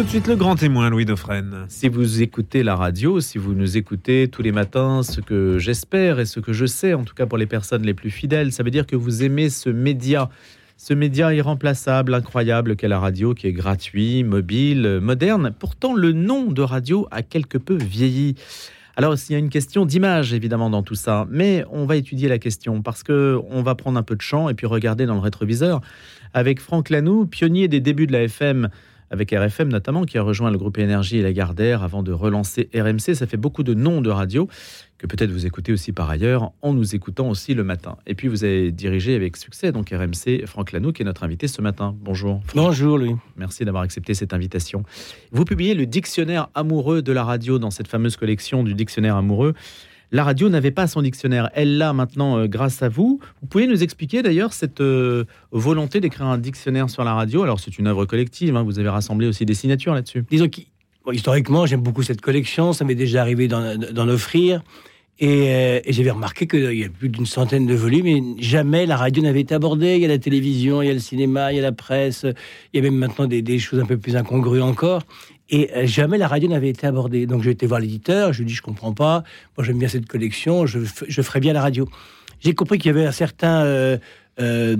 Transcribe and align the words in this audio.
Tout 0.00 0.04
de 0.04 0.10
suite, 0.12 0.28
le 0.28 0.36
grand 0.36 0.56
témoin, 0.56 0.88
Louis 0.88 1.04
Dauphren. 1.04 1.66
Si 1.68 1.86
vous 1.90 2.22
écoutez 2.22 2.62
la 2.62 2.74
radio, 2.74 3.20
si 3.20 3.36
vous 3.36 3.52
nous 3.52 3.76
écoutez 3.76 4.28
tous 4.28 4.40
les 4.40 4.50
matins, 4.50 5.02
ce 5.02 5.20
que 5.20 5.58
j'espère 5.58 6.18
et 6.18 6.24
ce 6.24 6.40
que 6.40 6.54
je 6.54 6.64
sais, 6.64 6.94
en 6.94 7.04
tout 7.04 7.12
cas 7.12 7.26
pour 7.26 7.36
les 7.36 7.44
personnes 7.44 7.82
les 7.82 7.92
plus 7.92 8.08
fidèles, 8.08 8.50
ça 8.50 8.62
veut 8.62 8.70
dire 8.70 8.86
que 8.86 8.96
vous 8.96 9.24
aimez 9.24 9.50
ce 9.50 9.68
média. 9.68 10.30
Ce 10.78 10.94
média 10.94 11.34
irremplaçable, 11.34 12.14
incroyable 12.14 12.76
qu'est 12.76 12.88
la 12.88 12.98
radio, 12.98 13.34
qui 13.34 13.46
est 13.46 13.52
gratuit, 13.52 14.24
mobile, 14.24 15.00
moderne. 15.02 15.52
Pourtant, 15.58 15.92
le 15.92 16.12
nom 16.12 16.50
de 16.50 16.62
radio 16.62 17.06
a 17.10 17.20
quelque 17.20 17.58
peu 17.58 17.76
vieilli. 17.76 18.36
Alors, 18.96 19.14
il 19.28 19.32
y 19.32 19.34
a 19.34 19.38
une 19.38 19.50
question 19.50 19.84
d'image, 19.84 20.32
évidemment, 20.32 20.70
dans 20.70 20.82
tout 20.82 20.94
ça, 20.94 21.26
mais 21.30 21.62
on 21.70 21.84
va 21.84 21.96
étudier 21.96 22.30
la 22.30 22.38
question 22.38 22.80
parce 22.80 23.02
que 23.02 23.38
on 23.50 23.62
va 23.62 23.74
prendre 23.74 23.98
un 23.98 24.02
peu 24.02 24.16
de 24.16 24.22
champ 24.22 24.48
et 24.48 24.54
puis 24.54 24.66
regarder 24.66 25.04
dans 25.04 25.14
le 25.14 25.20
rétroviseur 25.20 25.82
avec 26.32 26.58
Franck 26.58 26.88
Lanoux, 26.88 27.26
pionnier 27.26 27.68
des 27.68 27.80
débuts 27.80 28.06
de 28.06 28.12
la 28.12 28.22
FM 28.22 28.70
avec 29.10 29.32
RFM 29.32 29.68
notamment, 29.68 30.04
qui 30.04 30.18
a 30.18 30.22
rejoint 30.22 30.50
le 30.50 30.58
groupe 30.58 30.78
Énergie 30.78 31.18
et 31.18 31.22
Lagardère 31.22 31.82
avant 31.82 32.02
de 32.02 32.12
relancer 32.12 32.70
RMC. 32.74 33.14
Ça 33.14 33.26
fait 33.26 33.36
beaucoup 33.36 33.62
de 33.62 33.74
noms 33.74 34.00
de 34.00 34.10
radio 34.10 34.48
que 34.98 35.06
peut-être 35.06 35.30
vous 35.30 35.46
écoutez 35.46 35.72
aussi 35.72 35.92
par 35.92 36.10
ailleurs 36.10 36.52
en 36.62 36.74
nous 36.74 36.94
écoutant 36.94 37.28
aussi 37.28 37.54
le 37.54 37.64
matin. 37.64 37.96
Et 38.06 38.14
puis 38.14 38.28
vous 38.28 38.44
avez 38.44 38.70
dirigé 38.70 39.14
avec 39.14 39.36
succès 39.36 39.72
donc 39.72 39.90
RMC 39.90 40.46
Franck 40.46 40.72
Lanoux 40.72 40.92
qui 40.92 41.02
est 41.02 41.06
notre 41.06 41.24
invité 41.24 41.48
ce 41.48 41.62
matin. 41.62 41.96
Bonjour. 42.00 42.40
Bonjour 42.54 42.98
Louis. 42.98 43.16
Merci 43.36 43.64
d'avoir 43.64 43.82
accepté 43.82 44.14
cette 44.14 44.34
invitation. 44.34 44.82
Vous 45.32 45.44
publiez 45.44 45.74
le 45.74 45.86
dictionnaire 45.86 46.48
amoureux 46.54 47.02
de 47.02 47.12
la 47.12 47.24
radio 47.24 47.58
dans 47.58 47.70
cette 47.70 47.88
fameuse 47.88 48.16
collection 48.16 48.62
du 48.62 48.74
dictionnaire 48.74 49.16
amoureux. 49.16 49.54
La 50.12 50.24
radio 50.24 50.48
n'avait 50.48 50.70
pas 50.72 50.86
son 50.86 51.02
dictionnaire. 51.02 51.50
Elle 51.54 51.78
l'a 51.78 51.92
maintenant 51.92 52.38
euh, 52.38 52.46
grâce 52.46 52.82
à 52.82 52.88
vous. 52.88 53.20
Vous 53.40 53.46
pouvez 53.48 53.66
nous 53.66 53.82
expliquer 53.82 54.22
d'ailleurs 54.22 54.52
cette 54.52 54.80
euh, 54.80 55.24
volonté 55.52 56.00
d'écrire 56.00 56.26
un 56.26 56.38
dictionnaire 56.38 56.90
sur 56.90 57.04
la 57.04 57.14
radio? 57.14 57.42
Alors 57.42 57.60
c'est 57.60 57.78
une 57.78 57.86
œuvre 57.86 58.04
collective, 58.06 58.56
hein. 58.56 58.62
vous 58.62 58.78
avez 58.78 58.88
rassemblé 58.88 59.26
aussi 59.26 59.46
des 59.46 59.54
signatures 59.54 59.94
là-dessus. 59.94 60.24
Disons 60.30 60.48
historiquement, 61.12 61.66
j'aime 61.66 61.80
beaucoup 61.80 62.02
cette 62.02 62.20
collection, 62.20 62.72
ça 62.72 62.84
m'est 62.84 62.94
déjà 62.94 63.22
arrivé 63.22 63.48
d'en 63.48 64.08
offrir. 64.08 64.62
Euh, 65.22 65.80
et, 65.84 65.92
j'avais 65.92 66.10
remarqué 66.10 66.46
qu'il 66.46 66.72
y 66.72 66.84
a 66.84 66.88
plus 66.88 67.10
d'une 67.10 67.26
centaine 67.26 67.66
de 67.66 67.74
volumes 67.74 68.06
et 68.06 68.22
jamais 68.38 68.86
la 68.86 68.96
radio 68.96 69.22
n'avait 69.22 69.40
été 69.40 69.54
abordée. 69.54 69.96
Il 69.96 70.02
y 70.02 70.04
a 70.06 70.08
la 70.08 70.18
télévision, 70.18 70.80
il 70.80 70.86
y 70.86 70.90
a 70.90 70.94
le 70.94 70.98
cinéma, 70.98 71.52
il 71.52 71.56
y 71.56 71.58
a 71.58 71.62
la 71.62 71.72
presse, 71.72 72.24
il 72.72 72.76
y 72.76 72.78
a 72.78 72.82
même 72.82 72.96
maintenant 72.96 73.26
des, 73.26 73.42
des 73.42 73.58
choses 73.58 73.80
un 73.80 73.86
peu 73.86 73.98
plus 73.98 74.16
incongrues 74.16 74.62
encore. 74.62 75.02
Et 75.50 75.70
euh, 75.74 75.86
jamais 75.86 76.16
la 76.16 76.28
radio 76.28 76.48
n'avait 76.48 76.70
été 76.70 76.86
abordée. 76.86 77.26
Donc 77.26 77.42
j'ai 77.42 77.50
été 77.50 77.66
voir 77.66 77.80
l'éditeur, 77.80 78.32
je 78.32 78.38
lui 78.38 78.44
ai 78.44 78.48
dit 78.48 78.54
je 78.54 78.62
comprends 78.62 78.94
pas, 78.94 79.24
moi 79.56 79.64
j'aime 79.64 79.78
bien 79.78 79.88
cette 79.88 80.06
collection, 80.06 80.64
je, 80.66 80.78
ferai 80.78 81.40
bien 81.40 81.52
la 81.52 81.60
radio. 81.60 81.88
J'ai 82.40 82.54
compris 82.54 82.78
qu'il 82.78 82.86
y 82.86 82.94
avait 82.94 83.06
un 83.06 83.12
certain, 83.12 83.64
euh, 83.64 83.98
euh, 84.40 84.76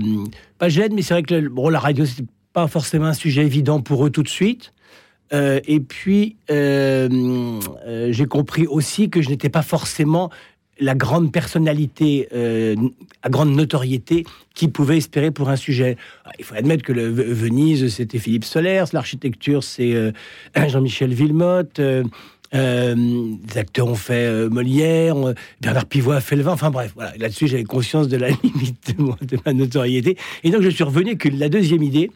pas 0.57 0.69
gêne, 0.69 0.93
mais 0.95 1.01
c'est 1.01 1.13
vrai 1.13 1.23
que 1.23 1.47
bon, 1.47 1.69
la 1.69 1.79
radio 1.79 2.05
c'était 2.05 2.27
pas 2.53 2.67
forcément 2.67 3.05
un 3.05 3.13
sujet 3.13 3.45
évident 3.45 3.81
pour 3.81 4.05
eux 4.05 4.09
tout 4.09 4.23
de 4.23 4.29
suite. 4.29 4.73
et 5.33 5.79
puis 5.79 6.35
j'ai 6.49 8.25
compris 8.25 8.67
aussi 8.67 9.09
que 9.09 9.21
je 9.21 9.29
n'étais 9.29 9.49
pas 9.49 9.61
forcément 9.61 10.29
la 10.81 10.95
grande 10.95 11.31
personnalité, 11.31 12.27
euh, 12.33 12.75
à 13.21 13.29
grande 13.29 13.55
notoriété 13.55 14.25
qui 14.53 14.67
pouvait 14.67 14.97
espérer 14.97 15.31
pour 15.31 15.49
un 15.49 15.55
sujet. 15.55 15.95
Ah, 16.25 16.31
il 16.39 16.43
faut 16.43 16.55
admettre 16.55 16.83
que 16.83 16.91
Venise, 16.91 17.93
c'était 17.93 18.17
Philippe 18.17 18.43
Solers, 18.43 18.85
l'architecture, 18.91 19.63
c'est 19.63 19.93
euh, 19.93 20.11
Jean-Michel 20.67 21.13
Villemotte. 21.13 21.79
Euh, 21.79 22.03
euh, 22.53 22.95
des 22.95 23.59
acteurs 23.59 23.87
ont 23.87 23.95
fait 23.95 24.49
Molière, 24.49 25.15
Bernard 25.61 25.85
Pivot 25.85 26.11
a 26.11 26.19
fait 26.19 26.35
le 26.35 26.41
vin. 26.41 26.51
Enfin 26.51 26.69
bref. 26.69 26.93
Là-dessus, 27.17 27.47
j'avais 27.47 27.63
conscience 27.63 28.09
de 28.09 28.17
la 28.17 28.27
limite 28.43 28.97
de, 28.97 29.37
ma 29.45 29.53
notoriété. 29.53 30.17
Et 30.43 30.49
donc, 30.49 30.61
je 30.61 30.69
suis 30.69 30.83
revenu 30.83 31.15
que 31.15 31.29
la 31.29 31.47
deuxième 31.47 31.81
idée, 31.81 32.11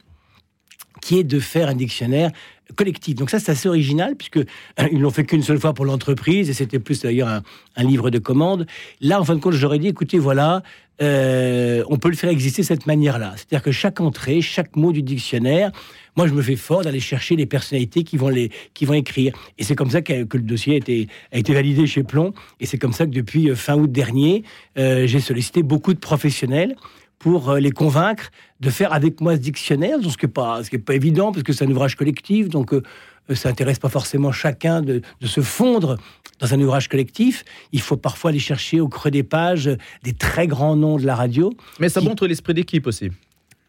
qui 1.05 1.19
est 1.19 1.23
de 1.23 1.39
faire 1.39 1.69
un 1.69 1.75
dictionnaire 1.75 2.31
collectif. 2.75 3.13
Donc 3.13 3.29
ça, 3.29 3.39
c'est 3.39 3.51
assez 3.51 3.69
original, 3.69 4.15
puisque 4.15 4.39
hein, 4.77 4.87
ils 4.91 4.99
l'ont 4.99 5.11
fait 5.11 5.23
qu'une 5.23 5.43
seule 5.43 5.59
fois 5.59 5.75
pour 5.75 5.85
l'entreprise, 5.85 6.49
et 6.49 6.53
c'était 6.53 6.79
plus 6.79 7.03
d'ailleurs 7.03 7.43
un, 7.75 7.83
livre 7.83 8.09
de 8.09 8.17
commande. 8.17 8.65
Là, 9.01 9.21
en 9.21 9.23
fin 9.23 9.35
de 9.35 9.39
compte, 9.39 9.53
j'aurais 9.53 9.77
dit, 9.77 9.89
écoutez, 9.89 10.17
voilà, 10.17 10.63
euh, 11.03 11.83
on 11.89 11.97
peut 11.97 12.09
le 12.09 12.15
faire 12.15 12.31
exister 12.31 12.63
de 12.63 12.67
cette 12.67 12.87
manière-là. 12.87 13.33
C'est-à-dire 13.35 13.61
que 13.61 13.71
chaque 13.71 14.01
entrée, 14.01 14.41
chaque 14.41 14.75
mot 14.75 14.91
du 14.91 15.03
dictionnaire, 15.03 15.71
moi, 16.17 16.25
je 16.25 16.33
me 16.33 16.41
fais 16.41 16.55
fort 16.55 16.81
d'aller 16.81 17.01
chercher 17.01 17.35
les 17.35 17.45
personnalités 17.45 18.03
qui 18.03 18.17
vont, 18.17 18.29
les, 18.29 18.49
qui 18.73 18.85
vont 18.85 18.95
écrire. 18.95 19.37
Et 19.59 19.63
c'est 19.63 19.75
comme 19.75 19.91
ça 19.91 20.01
que, 20.01 20.13
le 20.13 20.39
dossier 20.39 20.73
a 20.73 21.37
été, 21.37 21.53
validé 21.53 21.85
chez 21.85 22.01
Plomb. 22.01 22.33
Et 22.59 22.65
c'est 22.65 22.79
comme 22.79 22.93
ça 22.93 23.05
que 23.05 23.11
depuis 23.11 23.51
euh, 23.51 23.55
fin 23.55 23.75
août 23.75 23.91
dernier, 23.91 24.41
j'ai 24.75 25.19
sollicité 25.19 25.61
beaucoup 25.61 25.93
de 25.93 25.99
professionnels 25.99 26.75
pour 27.19 27.49
euh, 27.49 27.59
les 27.59 27.71
convaincre 27.71 28.29
de 28.59 28.69
faire 28.69 28.93
avec 28.93 29.21
moi 29.21 29.35
ce 29.35 29.41
dictionnaire, 29.41 29.97
ce 30.01 30.17
qui 30.17 30.25
n'est 30.25 30.31
pas, 30.31 30.63
ce 30.63 30.77
pas 30.77 30.95
évident, 30.95 31.31
parce 31.31 31.43
que 31.43 31.53
c'est 31.53 31.65
un 31.65 31.71
ouvrage 31.71 31.95
collectif, 31.95 32.49
donc 32.49 32.73
euh, 32.73 32.83
euh, 33.29 33.35
ça 33.35 33.49
intéresse 33.49 33.79
pas 33.79 33.89
forcément 33.89 34.31
chacun 34.31 34.81
de, 34.81 35.01
se 35.23 35.41
fondre 35.41 35.97
dans 36.39 36.53
un 36.53 36.61
ouvrage 36.61 36.87
collectif. 36.87 37.43
Il 37.71 37.81
faut 37.81 37.97
parfois 37.97 38.29
aller 38.29 38.39
chercher 38.39 38.79
au 38.79 38.87
creux 38.87 39.11
des 39.11 39.23
pages 39.23 39.69
des 40.03 40.13
très 40.13 40.47
grands 40.47 40.75
noms 40.75 40.97
de 40.97 41.05
la 41.05 41.15
radio. 41.15 41.53
Mais 41.79 41.89
ça 41.89 42.01
montre 42.01 42.27
l'esprit 42.27 42.53
d'équipe 42.53 42.87
aussi. 42.87 43.09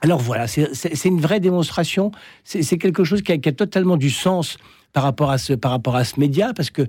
Alors 0.03 0.21
voilà, 0.21 0.47
c'est 0.47 1.05
une 1.07 1.21
vraie 1.21 1.41
démonstration. 1.41 2.13
C'est 2.45 2.77
quelque 2.77 3.03
chose 3.03 3.23
qui 3.23 3.33
a, 3.33 3.39
qui 3.39 3.49
a, 3.49 3.53
totalement 3.53 3.97
du 3.97 4.11
sens 4.11 4.59
par 4.93 5.03
rapport 5.03 5.31
à 5.31 5.39
ce, 5.39 5.55
par 5.55 5.71
rapport 5.71 5.97
à 5.97 6.05
ce 6.05 6.21
média, 6.21 6.53
parce 6.55 6.69
que 6.69 6.83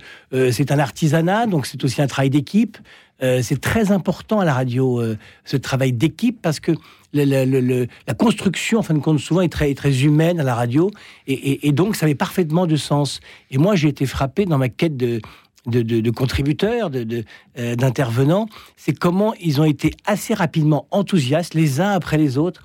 c'est 0.52 0.72
un 0.72 0.80
artisanat, 0.80 1.48
donc 1.48 1.68
c'est 1.68 1.82
aussi 1.86 2.02
un 2.02 2.08
travail 2.08 2.30
d'équipe. 2.30 2.78
Euh, 3.24 3.42
c'est 3.42 3.60
très 3.60 3.92
important 3.92 4.40
à 4.40 4.46
la 4.46 4.54
radio, 4.54 5.02
euh, 5.02 5.18
ce 5.44 5.58
travail 5.58 5.94
d'équipe, 5.94 6.40
parce 6.42 6.60
que 6.60 6.72
la 7.14 8.14
construction, 8.14 8.80
en 8.80 8.84
fin 8.84 8.94
de 8.94 9.00
compte, 9.00 9.20
souvent 9.20 9.42
est 9.42 9.50
très, 9.50 10.04
humaine 10.04 10.40
à 10.40 10.44
la 10.44 10.54
radio, 10.54 10.92
et, 11.26 11.72
donc 11.72 11.96
ça 11.96 12.06
avait 12.06 12.16
parfaitement 12.16 12.68
de 12.68 12.76
sens. 12.76 13.22
Et 13.50 13.58
moi, 13.58 13.76
j'ai 13.76 13.88
été 13.88 14.06
frappé 14.06 14.46
dans 14.46 14.58
ma 14.58 14.70
quête 14.70 14.98
de, 14.98 15.22
de, 15.66 16.12
contributeurs, 16.12 16.92
euh, 16.94 17.76
d'intervenants, 17.76 18.48
c'est 18.76 18.94
comment 18.94 19.34
ils 19.42 19.60
ont 19.62 19.66
été 19.66 19.94
assez 20.06 20.34
rapidement 20.34 20.86
enthousiastes 20.92 21.56
les 21.56 21.82
uns 21.82 21.92
après 21.92 22.18
les 22.18 22.38
autres, 22.38 22.62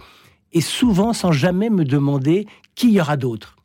et 0.52 0.60
souvent 0.60 1.12
sans 1.12 1.32
jamais 1.32 1.70
me 1.70 1.84
demander 1.84 2.46
qui 2.74 2.92
y 2.92 3.00
aura 3.00 3.16
d'autres. 3.16 3.56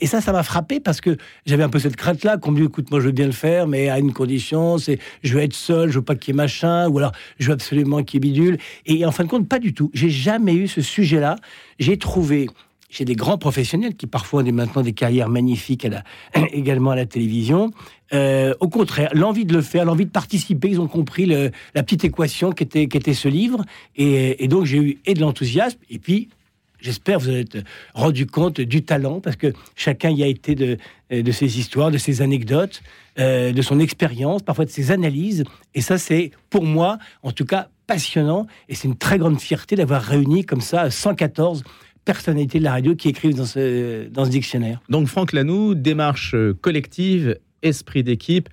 Et 0.00 0.06
ça, 0.06 0.20
ça 0.20 0.32
m'a 0.32 0.42
frappé 0.42 0.80
parce 0.80 1.00
que 1.00 1.16
j'avais 1.46 1.62
un 1.62 1.70
peu 1.70 1.78
cette 1.78 1.96
crainte-là, 1.96 2.36
qu'on 2.36 2.52
me 2.52 2.60
dit, 2.60 2.66
écoute, 2.66 2.90
moi 2.90 3.00
je 3.00 3.06
veux 3.06 3.12
bien 3.12 3.26
le 3.26 3.32
faire, 3.32 3.66
mais 3.66 3.88
à 3.88 3.98
une 3.98 4.12
condition, 4.12 4.76
c'est 4.76 4.98
je 5.22 5.34
veux 5.34 5.42
être 5.42 5.54
seul, 5.54 5.90
je 5.90 5.98
veux 5.98 6.04
pas 6.04 6.14
qu'il 6.14 6.34
y 6.34 6.36
ait 6.36 6.42
machin, 6.42 6.88
ou 6.88 6.98
alors 6.98 7.12
je 7.38 7.46
veux 7.46 7.54
absolument 7.54 8.02
qu'il 8.02 8.22
y 8.22 8.28
ait 8.28 8.32
bidule. 8.32 8.58
Et 8.84 9.06
en 9.06 9.12
fin 9.12 9.24
de 9.24 9.28
compte, 9.28 9.48
pas 9.48 9.58
du 9.58 9.72
tout. 9.72 9.90
J'ai 9.94 10.10
jamais 10.10 10.54
eu 10.54 10.68
ce 10.68 10.82
sujet-là. 10.82 11.36
J'ai 11.78 11.96
trouvé 11.96 12.48
chez 12.90 13.04
des 13.04 13.14
grands 13.14 13.38
professionnels 13.38 13.96
qui 13.96 14.06
parfois 14.06 14.42
ont 14.42 14.52
maintenant 14.52 14.82
des 14.82 14.92
carrières 14.92 15.28
magnifiques 15.28 15.86
à 15.86 16.02
également 16.52 16.90
à 16.90 16.96
la 16.96 17.06
télévision. 17.06 17.70
Euh, 18.12 18.54
au 18.60 18.68
contraire, 18.68 19.10
l'envie 19.12 19.44
de 19.44 19.52
le 19.52 19.60
faire, 19.60 19.84
l'envie 19.84 20.06
de 20.06 20.10
participer, 20.10 20.68
ils 20.68 20.80
ont 20.80 20.86
compris 20.88 21.26
la 21.26 21.82
petite 21.82 22.04
équation 22.04 22.52
qu'était 22.52 22.84
était 22.84 23.14
ce 23.14 23.28
livre. 23.28 23.64
Et, 23.96 24.42
et 24.44 24.48
donc 24.48 24.64
j'ai 24.64 24.78
eu 24.78 24.98
et 25.04 25.14
de 25.14 25.20
l'enthousiasme, 25.20 25.78
et 25.90 25.98
puis 25.98 26.28
J'espère 26.80 27.18
vous 27.18 27.30
êtes 27.30 27.58
rendu 27.94 28.26
compte 28.26 28.60
du 28.60 28.82
talent, 28.82 29.20
parce 29.20 29.36
que 29.36 29.52
chacun 29.74 30.10
y 30.10 30.22
a 30.22 30.26
été 30.26 30.54
de, 30.54 30.76
de 31.10 31.32
ses 31.32 31.58
histoires, 31.58 31.90
de 31.90 31.98
ses 31.98 32.22
anecdotes, 32.22 32.82
euh, 33.18 33.52
de 33.52 33.62
son 33.62 33.80
expérience, 33.80 34.42
parfois 34.42 34.64
de 34.64 34.70
ses 34.70 34.92
analyses. 34.92 35.42
Et 35.74 35.80
ça, 35.80 35.98
c'est 35.98 36.30
pour 36.50 36.64
moi, 36.64 36.98
en 37.24 37.32
tout 37.32 37.44
cas, 37.44 37.68
passionnant. 37.88 38.46
Et 38.68 38.76
c'est 38.76 38.86
une 38.86 38.96
très 38.96 39.18
grande 39.18 39.40
fierté 39.40 39.74
d'avoir 39.74 40.02
réuni 40.02 40.44
comme 40.44 40.60
ça 40.60 40.88
114 40.88 41.64
personnalités 42.04 42.60
de 42.60 42.64
la 42.64 42.72
radio 42.72 42.94
qui 42.94 43.08
écrivent 43.08 43.34
dans 43.34 43.44
ce, 43.44 44.06
dans 44.08 44.24
ce 44.24 44.30
dictionnaire. 44.30 44.80
Donc, 44.88 45.08
Franck 45.08 45.32
Lanoux, 45.32 45.74
démarche 45.74 46.36
collective, 46.60 47.38
esprit 47.62 48.04
d'équipe 48.04 48.48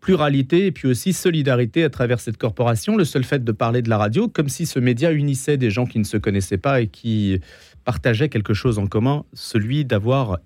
pluralité 0.00 0.66
et 0.66 0.72
puis 0.72 0.88
aussi 0.88 1.12
solidarité 1.12 1.84
à 1.84 1.90
travers 1.90 2.20
cette 2.20 2.38
corporation. 2.38 2.96
Le 2.96 3.04
seul 3.04 3.22
fait 3.22 3.44
de 3.44 3.52
parler 3.52 3.82
de 3.82 3.90
la 3.90 3.98
radio, 3.98 4.28
comme 4.28 4.48
si 4.48 4.66
ce 4.66 4.78
média 4.78 5.12
unissait 5.12 5.56
des 5.56 5.70
gens 5.70 5.86
qui 5.86 5.98
ne 5.98 6.04
se 6.04 6.16
connaissaient 6.16 6.58
pas 6.58 6.80
et 6.80 6.86
qui 6.88 7.38
partageaient 7.84 8.28
quelque 8.28 8.54
chose 8.54 8.78
en 8.78 8.86
commun, 8.86 9.24
celui 9.32 9.84
d'avoir 9.84 10.38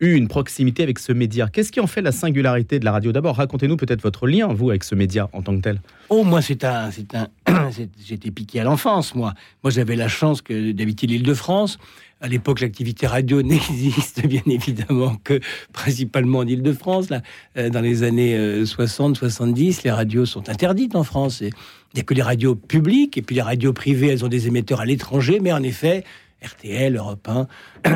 eu 0.00 0.14
une 0.14 0.28
proximité 0.28 0.82
avec 0.82 0.98
ce 0.98 1.12
média. 1.12 1.48
Qu'est-ce 1.52 1.72
qui 1.72 1.80
en 1.80 1.86
fait 1.86 2.02
la 2.02 2.12
singularité 2.12 2.78
de 2.78 2.84
la 2.84 2.92
radio? 2.92 3.12
D'abord, 3.12 3.36
racontez-nous 3.36 3.76
peut-être 3.76 4.02
votre 4.02 4.26
lien, 4.26 4.46
vous, 4.48 4.70
avec 4.70 4.84
ce 4.84 4.94
média 4.94 5.28
en 5.32 5.42
tant 5.42 5.56
que 5.56 5.62
tel. 5.62 5.80
Oh, 6.08 6.24
moi, 6.24 6.40
c'est 6.40 6.64
un, 6.64 6.90
c'est 6.90 7.14
un, 7.14 7.28
j'étais 8.04 8.30
piqué 8.30 8.60
à 8.60 8.64
l'enfance, 8.64 9.14
moi. 9.14 9.34
Moi, 9.64 9.70
j'avais 9.70 9.96
la 9.96 10.08
chance 10.08 10.42
que 10.42 10.72
d'habiter 10.72 11.06
l'île 11.06 11.24
de 11.24 11.34
France. 11.34 11.78
À 12.20 12.28
l'époque, 12.28 12.60
l'activité 12.60 13.06
radio 13.06 13.42
n'existe 13.42 14.26
bien 14.26 14.42
évidemment 14.46 15.16
que 15.22 15.40
principalement 15.72 16.38
en 16.38 16.46
Île-de-France. 16.46 17.10
Là, 17.10 17.22
euh, 17.56 17.70
dans 17.70 17.80
les 17.80 18.02
années 18.02 18.36
60-70, 18.64 19.78
euh, 19.78 19.80
les 19.84 19.90
radios 19.90 20.26
sont 20.26 20.48
interdites 20.48 20.96
en 20.96 21.04
France. 21.04 21.40
Il 21.40 21.52
n'y 21.94 22.00
a 22.00 22.04
que 22.04 22.14
les 22.14 22.22
radios 22.22 22.54
publiques 22.54 23.16
et 23.16 23.22
puis 23.22 23.36
les 23.36 23.42
radios 23.42 23.72
privées, 23.72 24.08
elles 24.08 24.24
ont 24.24 24.28
des 24.28 24.48
émetteurs 24.48 24.80
à 24.80 24.84
l'étranger. 24.84 25.38
Mais 25.40 25.52
en 25.52 25.62
effet, 25.62 26.04
RTL, 26.42 26.96
Europe 26.96 27.28
1, 27.28 27.46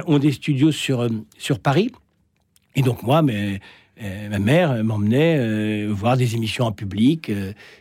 ont 0.06 0.18
des 0.18 0.32
studios 0.32 0.72
sur, 0.72 1.00
euh, 1.00 1.08
sur 1.38 1.58
Paris. 1.58 1.90
Et 2.74 2.82
donc 2.82 3.02
moi, 3.02 3.22
mais, 3.22 3.60
euh, 4.02 4.28
ma 4.28 4.38
mère 4.38 4.82
m'emmenait 4.82 5.36
euh, 5.38 5.88
voir 5.92 6.16
des 6.16 6.34
émissions 6.34 6.64
en 6.64 6.72
public. 6.72 7.30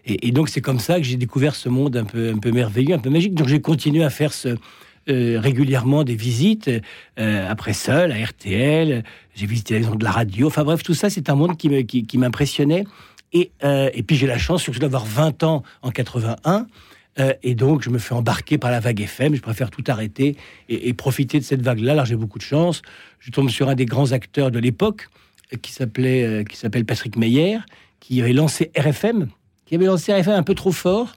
et, 0.05 0.31
donc 0.31 0.49
c'est 0.49 0.61
comme 0.61 0.79
ça 0.79 0.97
que 0.97 1.03
j'ai 1.03 1.15
découvert 1.15 1.55
ce 1.55 1.69
monde 1.69 1.95
un 1.95 2.03
peu, 2.03 2.31
un 2.31 2.37
peu 2.37 2.51
merveilleux, 2.51 2.93
un 2.93 2.99
peu 2.99 3.09
magique. 3.09 3.33
Donc 3.35 3.47
j'ai 3.47 3.61
continué 3.61 4.03
à 4.03 4.09
faire 4.09 4.33
ce, 4.33 4.57
régulièrement 5.07 6.03
des 6.03 6.15
visites 6.15 6.69
après 7.17 7.73
seul 7.73 8.11
à 8.11 8.23
RTL. 8.23 9.03
J'ai 9.33 9.45
visité 9.45 9.79
les 9.79 9.85
de 9.85 10.03
la 10.03 10.11
radio. 10.11 10.47
Enfin 10.47 10.63
bref, 10.63 10.83
tout 10.83 10.93
ça, 10.93 11.09
c'est 11.09 11.29
un 11.29 11.35
monde 11.35 11.57
qui, 11.57 11.85
qui, 11.85 12.17
m'impressionnait. 12.17 12.83
Et, 13.33 13.51
et 13.63 14.03
puis 14.03 14.15
j'ai 14.15 14.27
la 14.27 14.37
chance 14.37 14.61
surtout 14.61 14.79
d'avoir 14.79 15.05
20 15.05 15.43
ans 15.43 15.63
en 15.81 15.89
81. 15.89 16.67
Et 17.43 17.55
donc, 17.55 17.83
je 17.83 17.89
me 17.89 17.99
fais 17.99 18.13
embarquer 18.13 18.57
par 18.57 18.71
la 18.71 18.79
vague 18.79 19.01
FM. 19.01 19.35
Je 19.35 19.41
préfère 19.41 19.69
tout 19.69 19.83
arrêter 19.87 20.37
et, 20.69 20.93
profiter 20.93 21.39
de 21.39 21.43
cette 21.43 21.61
vague-là. 21.61 21.91
Alors, 21.91 22.05
j'ai 22.05 22.15
beaucoup 22.15 22.39
de 22.39 22.43
chance. 22.43 22.81
Je 23.19 23.31
tombe 23.31 23.49
sur 23.49 23.69
un 23.69 23.75
des 23.75 23.85
grands 23.85 24.11
acteurs 24.11 24.49
de 24.49 24.59
l'époque, 24.59 25.09
qui 25.61 25.71
s'appelait, 25.71 26.45
qui 26.49 26.57
s'appelle 26.57 26.85
Patrick 26.85 27.17
Meyer, 27.17 27.59
qui 27.99 28.21
avait 28.21 28.33
lancé 28.33 28.71
RFM, 28.77 29.27
qui 29.65 29.75
avait 29.75 29.85
lancé 29.85 30.13
RFM 30.13 30.33
un 30.33 30.43
peu 30.43 30.55
trop 30.55 30.71
fort 30.71 31.15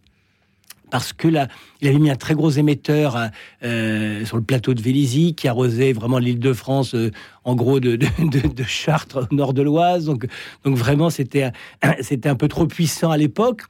parce 0.94 1.12
que 1.12 1.26
là, 1.26 1.48
il 1.80 1.88
avait 1.88 1.98
mis 1.98 2.08
un 2.08 2.14
très 2.14 2.34
gros 2.34 2.50
émetteur 2.50 3.18
euh, 3.64 4.24
sur 4.24 4.36
le 4.36 4.44
plateau 4.44 4.74
de 4.74 4.80
Vélizy 4.80 5.34
qui 5.34 5.48
arrosait 5.48 5.92
vraiment 5.92 6.20
l'île 6.20 6.38
de 6.38 6.52
France, 6.52 6.94
euh, 6.94 7.10
en 7.42 7.56
gros 7.56 7.80
de, 7.80 7.98
Chartres 8.64 9.26
au 9.28 9.34
nord 9.34 9.54
de 9.54 9.62
l'Oise. 9.62 10.04
Donc, 10.04 10.28
donc 10.64 10.76
vraiment, 10.76 11.10
c'était 11.10 11.50
un 11.82 12.34
peu 12.38 12.46
trop 12.46 12.68
puissant 12.68 13.10
à 13.10 13.16
l'époque. 13.16 13.62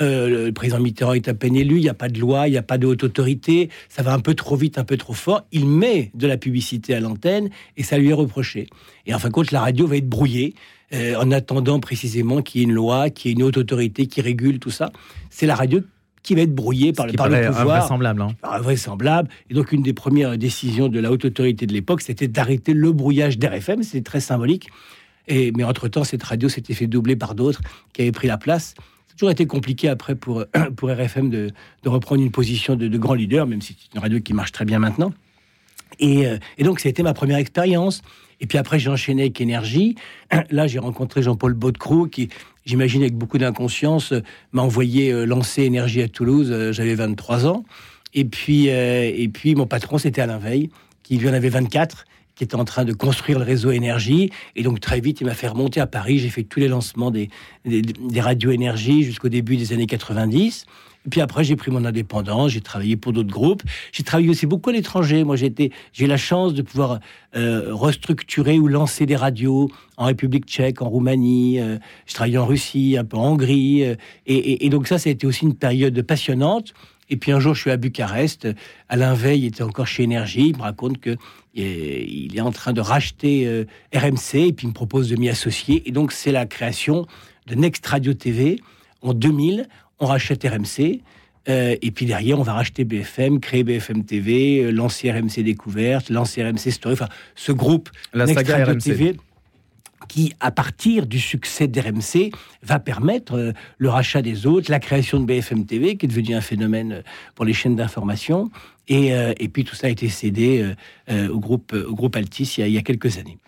Euh, 0.00 0.46
le 0.46 0.52
président 0.52 0.80
Mitterrand 0.80 1.12
est 1.12 1.28
à 1.28 1.34
peine 1.34 1.56
élu, 1.56 1.76
il 1.76 1.82
n'y 1.82 1.88
a 1.88 1.94
pas 1.94 2.08
de 2.08 2.18
loi, 2.18 2.48
il 2.48 2.52
n'y 2.52 2.56
a 2.56 2.62
pas 2.62 2.78
de 2.78 2.86
haute 2.86 3.04
autorité, 3.04 3.68
ça 3.88 4.02
va 4.02 4.12
un 4.14 4.20
peu 4.20 4.34
trop 4.34 4.56
vite, 4.56 4.78
un 4.78 4.84
peu 4.84 4.96
trop 4.96 5.12
fort. 5.12 5.46
Il 5.52 5.66
met 5.66 6.10
de 6.14 6.26
la 6.26 6.36
publicité 6.36 6.94
à 6.94 7.00
l'antenne 7.00 7.50
et 7.76 7.82
ça 7.82 7.98
lui 7.98 8.08
est 8.08 8.14
reproché. 8.14 8.68
Et 9.06 9.14
en 9.14 9.18
fin 9.18 9.28
de 9.28 9.34
compte, 9.34 9.50
la 9.50 9.60
radio 9.60 9.86
va 9.86 9.96
être 9.96 10.08
brouillée. 10.08 10.54
en 10.92 11.30
attendant 11.30 11.78
précisément 11.78 12.42
qu'il 12.42 12.60
y 12.60 12.64
ait 12.64 12.66
une 12.66 12.74
loi, 12.74 13.10
qu'il 13.10 13.30
y 13.30 13.32
ait 13.32 13.36
une 13.36 13.44
haute 13.44 13.58
autorité 13.58 14.06
qui 14.06 14.20
régule 14.22 14.58
tout 14.58 14.72
ça. 14.72 14.90
C'est 15.30 15.46
la 15.46 15.54
radio 15.54 15.80
qui 16.22 16.34
va 16.34 16.42
être 16.42 16.54
brouillé 16.54 16.92
par, 16.92 17.06
le, 17.06 17.12
par 17.14 17.28
le 17.28 17.46
pouvoir. 17.46 17.76
Invraisemblable. 17.76 18.22
Hein. 18.22 18.28
Invraisemblable. 18.42 19.28
Et 19.48 19.54
donc, 19.54 19.72
une 19.72 19.82
des 19.82 19.92
premières 19.92 20.36
décisions 20.36 20.88
de 20.88 21.00
la 21.00 21.10
haute 21.10 21.24
autorité 21.24 21.66
de 21.66 21.72
l'époque, 21.72 22.02
c'était 22.02 22.28
d'arrêter 22.28 22.74
le 22.74 22.92
brouillage 22.92 23.38
d'RFM. 23.38 23.82
C'était 23.82 24.02
très 24.02 24.20
symbolique. 24.20 24.68
Et, 25.28 25.52
mais 25.52 25.64
entre-temps, 25.64 26.04
cette 26.04 26.22
radio 26.22 26.48
s'était 26.48 26.74
fait 26.74 26.86
doubler 26.86 27.16
par 27.16 27.34
d'autres 27.34 27.60
qui 27.92 28.02
avaient 28.02 28.12
pris 28.12 28.28
la 28.28 28.36
place. 28.36 28.74
Toujours 29.20 29.32
été 29.32 29.44
compliqué 29.44 29.90
après 29.90 30.14
pour, 30.14 30.46
pour 30.76 30.88
RFM 30.88 31.28
de, 31.28 31.50
de 31.82 31.88
reprendre 31.90 32.22
une 32.22 32.30
position 32.30 32.74
de, 32.74 32.88
grand 32.96 33.12
leader, 33.12 33.46
même 33.46 33.60
si 33.60 33.76
c'est 33.78 33.94
une 33.94 34.00
radio 34.00 34.18
qui 34.18 34.32
marche 34.32 34.50
très 34.50 34.64
bien 34.64 34.78
maintenant. 34.78 35.12
Et, 35.98 36.26
euh, 36.26 36.38
et 36.56 36.64
donc, 36.64 36.80
ça 36.80 36.88
a 36.88 36.90
été 36.90 37.02
ma 37.02 37.12
première 37.12 37.36
expérience. 37.36 38.00
Et 38.40 38.46
puis 38.46 38.56
après, 38.56 38.78
j'ai 38.78 38.88
enchaîné 38.88 39.24
avec 39.24 39.38
Énergie. 39.38 39.94
Là, 40.50 40.66
j'ai 40.66 40.78
rencontré 40.78 41.20
Jean-Paul 41.20 41.52
Baudecroux, 41.52 42.06
qui, 42.06 42.30
j'imagine, 42.64 43.02
avec 43.02 43.14
beaucoup 43.14 43.36
d'inconscience, 43.36 44.12
euh, 44.12 44.22
m'a 44.52 44.62
envoyé 44.62 45.12
euh, 45.12 45.26
lancer 45.26 45.64
Énergie 45.64 46.00
à 46.00 46.08
Toulouse. 46.08 46.70
J'avais 46.70 46.94
23 46.94 47.46
ans. 47.46 47.66
Et 48.14 48.24
puis, 48.24 48.68
et 48.68 49.28
puis 49.28 49.54
mon 49.54 49.66
patron, 49.66 49.98
c'était 49.98 50.22
Alain 50.22 50.38
Veil, 50.38 50.70
qui 51.02 51.18
lui 51.18 51.28
en 51.28 51.34
avait 51.34 51.50
24 51.50 52.06
qui 52.40 52.44
était 52.44 52.56
en 52.56 52.64
train 52.64 52.86
de 52.86 52.94
construire 52.94 53.38
le 53.38 53.44
réseau 53.44 53.70
énergie. 53.70 54.30
Et 54.56 54.62
donc, 54.62 54.80
très 54.80 54.98
vite, 55.00 55.20
il 55.20 55.26
m'a 55.26 55.34
fait 55.34 55.48
remonter 55.48 55.78
à 55.78 55.86
Paris. 55.86 56.20
J'ai 56.20 56.30
fait 56.30 56.42
tous 56.42 56.58
les 56.58 56.68
lancements 56.68 57.10
des, 57.10 57.28
des, 57.66 58.20
radios 58.22 58.50
énergie 58.50 59.02
jusqu'au 59.02 59.28
début 59.28 59.58
des 59.58 59.74
années 59.74 59.84
90. 59.84 60.64
Et 61.04 61.10
puis 61.10 61.20
après, 61.20 61.44
j'ai 61.44 61.54
pris 61.54 61.70
mon 61.70 61.84
indépendance, 61.84 62.52
j'ai 62.52 62.62
travaillé 62.62 62.96
pour 62.96 63.12
d'autres 63.12 63.30
groupes. 63.30 63.62
J'ai 63.92 64.04
travaillé 64.04 64.30
aussi 64.30 64.46
beaucoup 64.46 64.70
à 64.70 64.72
l'étranger. 64.72 65.22
Moi, 65.22 65.36
j'ai 65.36 65.52
j'ai 65.92 66.06
la 66.06 66.16
chance 66.16 66.54
de 66.54 66.62
pouvoir 66.62 67.00
euh, 67.36 67.74
restructurer 67.74 68.58
ou 68.58 68.68
lancer 68.68 69.04
des 69.04 69.16
radios 69.16 69.70
en 69.98 70.06
République 70.06 70.46
tchèque, 70.46 70.80
en 70.80 70.88
Roumanie. 70.88 71.60
Euh, 71.60 71.76
je 72.06 72.14
travaillé 72.14 72.38
en 72.38 72.46
Russie, 72.46 72.96
un 72.98 73.04
peu 73.04 73.18
en 73.18 73.32
Hongrie. 73.32 73.84
Euh, 73.84 73.96
et, 74.24 74.66
donc 74.70 74.86
ça, 74.86 74.96
ça 74.96 75.10
a 75.10 75.12
été 75.12 75.26
aussi 75.26 75.44
une 75.44 75.56
période 75.56 76.00
passionnante. 76.00 76.72
Et 77.10 77.16
puis 77.16 77.32
un 77.32 77.40
jour, 77.40 77.54
je 77.54 77.60
suis 77.60 77.70
à 77.70 77.76
Bucarest. 77.76 78.48
Alain 78.88 79.14
Veil 79.14 79.46
était 79.46 79.62
encore 79.62 79.86
chez 79.86 80.04
Énergie. 80.04 80.48
Il 80.48 80.56
me 80.56 80.62
raconte 80.62 81.00
que 81.00 81.16
il 81.54 82.36
est 82.36 82.40
en 82.40 82.52
train 82.52 82.72
de 82.72 82.80
racheter 82.80 83.66
RMC 83.92 84.34
et 84.34 84.52
puis 84.52 84.66
il 84.66 84.68
me 84.68 84.72
propose 84.72 85.10
de 85.10 85.16
m'y 85.16 85.28
associer. 85.28 85.82
Et 85.88 85.92
donc, 85.92 86.12
c'est 86.12 86.30
la 86.30 86.46
création 86.46 87.06
de 87.48 87.56
Next 87.56 87.84
Radio 87.86 88.14
TV 88.14 88.60
en 89.02 89.14
2000 89.14 89.66
on 90.00 90.06
rachète 90.06 90.42
RMC. 90.42 91.00
Euh, 91.48 91.76
et 91.80 91.90
puis 91.90 92.06
derrière, 92.06 92.38
on 92.38 92.42
va 92.42 92.54
racheter 92.54 92.84
BFM, 92.84 93.40
créer 93.40 93.64
BFM 93.64 94.04
TV, 94.04 94.62
euh, 94.62 94.70
lancer 94.70 95.10
RMC 95.10 95.42
Découverte, 95.42 96.10
lancer 96.10 96.42
RMC 96.42 96.70
Story, 96.70 96.94
enfin 96.94 97.08
ce 97.34 97.52
groupe 97.52 97.88
La 98.12 98.26
saga 98.26 98.64
RMC. 98.66 98.78
TV 98.78 99.16
qui, 100.10 100.32
à 100.40 100.50
partir 100.50 101.06
du 101.06 101.20
succès 101.20 101.68
d'RMC, 101.68 102.32
va 102.64 102.80
permettre 102.80 103.34
euh, 103.34 103.52
le 103.78 103.88
rachat 103.88 104.22
des 104.22 104.44
autres, 104.44 104.68
la 104.68 104.80
création 104.80 105.20
de 105.20 105.24
BFM 105.24 105.66
TV, 105.66 105.96
qui 105.96 106.06
est 106.06 106.08
devenu 106.08 106.34
un 106.34 106.40
phénomène 106.40 107.04
pour 107.36 107.44
les 107.44 107.52
chaînes 107.52 107.76
d'information. 107.76 108.50
Et, 108.88 109.48
puis 109.52 109.62
tout 109.62 109.76
ça 109.76 109.86
a 109.86 109.90
été 109.90 110.08
cédé 110.08 110.74
au, 111.08 111.38
groupe, 111.38 111.72
au 111.72 112.10
Altis 112.12 112.56
il 112.58 112.72
y 112.72 112.76
a 112.76 112.82
quelques 112.82 113.18
années 113.18 113.38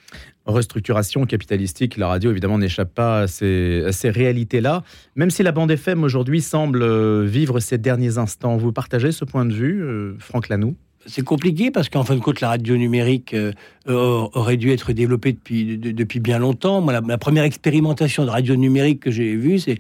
restructuration 0.47 1.25
capitalistique, 1.25 1.97
la 1.97 2.09
radio 2.09 2.31
évidemment 2.31 2.59
n'échappe 2.59 2.94
pas 2.94 3.23
à 3.23 3.26
ces, 3.26 3.85
réalités-là. 4.05 4.82
Même 5.17 5.31
si 5.31 5.43
la 5.43 5.53
bande 5.53 5.70
FM 5.70 6.03
aujourd'hui 6.03 6.41
semble 6.41 6.82
euh, 6.82 7.25
vivre 7.25 7.61
ses 7.61 7.79
derniers 7.79 8.19
instants, 8.19 8.56
vous 8.56 8.73
partagez 8.73 9.12
ce 9.12 9.25
point 9.25 9.44
de 9.44 9.53
vue, 9.53 9.82
euh, 9.82 10.15
Franck 10.19 10.49
Lanoux 10.49 10.76
c'est 11.06 11.22
compliqué 11.22 11.70
parce 11.70 11.88
qu'en 11.88 12.04
fin 12.04 12.14
de 12.14 12.20
compte, 12.20 12.40
la 12.40 12.49
radio 12.49 12.76
numérique 12.76 13.34
euh, 13.34 13.52
aurait 13.87 14.56
dû 14.56 14.70
être 14.70 14.93
développée 14.93 15.32
depuis, 15.32 15.78
depuis 15.78 16.20
bien 16.20 16.38
longtemps. 16.38 16.81
Moi, 16.81 17.00
la, 17.00 17.19
première 17.19 17.44
expérimentation 17.44 18.25
de 18.25 18.31
radio 18.31 18.56
numérique 18.56 19.00
que 19.00 19.10
j'ai 19.10 19.34
vue, 19.34 19.58
c'est 19.58 19.78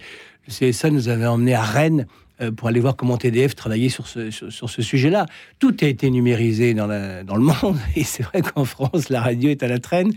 le 0.48 0.70
CSA 0.70 0.90
nous 0.90 1.08
avait 1.08 1.26
emmené 1.26 1.54
à 1.54 1.62
Rennes 1.62 2.06
pour 2.56 2.68
aller 2.68 2.80
voir 2.80 2.96
comment 2.96 3.16
TDF 3.16 3.54
travaillait 3.54 3.88
sur 3.88 4.06
ce, 4.06 4.30
sur, 4.30 4.68
ce 4.68 4.82
sujet-là. 4.82 5.26
Tout 5.58 5.76
a 5.80 5.86
été 5.86 6.10
numérisé 6.10 6.74
dans, 6.74 6.88
dans 7.24 7.36
le 7.36 7.42
monde, 7.42 7.78
et 7.96 8.04
c'est 8.04 8.22
vrai 8.22 8.42
qu'en 8.42 8.64
France, 8.64 9.08
la 9.08 9.20
radio 9.20 9.50
est 9.50 9.62
à 9.62 9.68
la 9.68 9.78
traîne. 9.78 10.12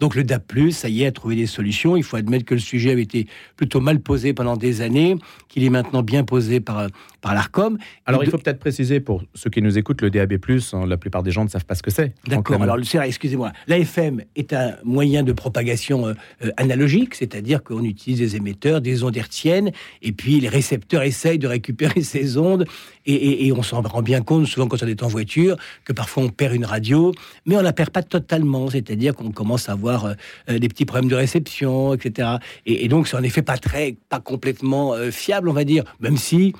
Donc 0.00 0.14
le 0.14 0.24
DAP+, 0.24 0.70
ça 0.72 0.88
y 0.88 1.02
est, 1.02 1.06
a 1.06 1.12
trouvé 1.12 1.36
des 1.36 1.46
solutions. 1.46 1.96
Il 1.96 2.02
faut 2.02 2.16
admettre 2.16 2.44
que 2.44 2.54
le 2.54 2.60
sujet 2.60 2.90
avait 2.92 3.02
été 3.02 3.26
plutôt 3.56 3.80
mal 3.80 4.00
posé 4.00 4.32
pendant 4.34 4.56
des 4.56 4.80
années, 4.80 5.16
qu'il 5.48 5.64
est 5.64 5.70
maintenant 5.70 6.02
bien 6.02 6.24
posé 6.24 6.60
par, 6.60 6.86
par 7.20 7.34
l'ARCOM. 7.34 7.78
Alors 8.06 8.24
il 8.24 8.30
faut 8.30 8.38
peut-être 8.38 8.58
préciser 8.58 9.00
pour 9.00 9.22
ceux 9.34 9.50
qui 9.50 9.62
nous 9.62 9.78
écoutent, 9.78 10.02
le 10.02 10.10
DAB+, 10.10 10.34
hein, 10.72 10.86
la 10.86 10.96
plupart 10.96 11.22
des 11.22 11.30
gens 11.30 11.44
ne 11.44 11.48
savent 11.48 11.64
pas 11.64 11.74
ce 11.74 11.82
que 11.82 11.90
c'est. 11.90 12.14
D'accord, 12.26 12.62
alors 12.62 12.78
excusez-moi, 12.78 13.52
l'AFM 13.66 14.22
est 14.36 14.52
un 14.52 14.76
moyen 14.84 15.22
de 15.22 15.32
propagation 15.32 16.06
euh, 16.06 16.14
euh, 16.44 16.50
analogique, 16.56 17.14
c'est-à-dire 17.14 17.62
qu'on 17.62 17.84
utilise 17.84 18.18
des 18.18 18.36
émetteurs, 18.36 18.80
des 18.80 19.04
ondes 19.04 19.16
hertziennes, 19.16 19.70
et 20.02 20.12
puis 20.12 20.40
les 20.40 20.48
récepteurs 20.48 21.02
essayent 21.02 21.38
de 21.38 21.46
récupérer 21.46 21.59
récupérer 21.60 22.02
ces 22.14 22.38
ondes. 22.38 22.64
Et, 23.06 23.52
on 23.52 23.62
s'en 23.62 23.82
rend 23.82 24.02
bien 24.02 24.22
compte 24.22 24.46
souvent 24.46 24.66
quand 24.68 24.82
on 24.82 24.86
est 24.86 25.02
en 25.02 25.08
voiture 25.08 25.56
que 25.84 25.92
parfois 25.92 26.22
on 26.22 26.28
perd 26.28 26.54
une 26.54 26.64
radio, 26.64 27.12
mais 27.46 27.56
on 27.56 27.62
la 27.62 27.72
perd 27.72 27.90
pas 27.90 28.02
totalement, 28.02 28.70
c'est-à-dire 28.70 29.14
qu'on 29.14 29.32
commence 29.32 29.68
à 29.68 29.72
avoir 29.72 30.06
euh, 30.06 30.58
des 30.58 30.68
petits 30.68 30.84
problèmes 30.84 31.10
de 31.10 31.16
réception, 31.16 31.94
etc. 31.94 32.36
Et, 32.66 32.88
donc 32.88 33.08
c'est 33.08 33.16
en 33.16 33.22
effet 33.22 33.42
pas 33.42 33.58
très, 33.58 33.96
pas 34.08 34.20
complètement 34.20 34.94
euh, 34.94 35.10
fiable, 35.10 35.48
on 35.48 35.52
va 35.52 35.64
dire, 35.64 35.84
même 36.00 36.16
si 36.16 36.54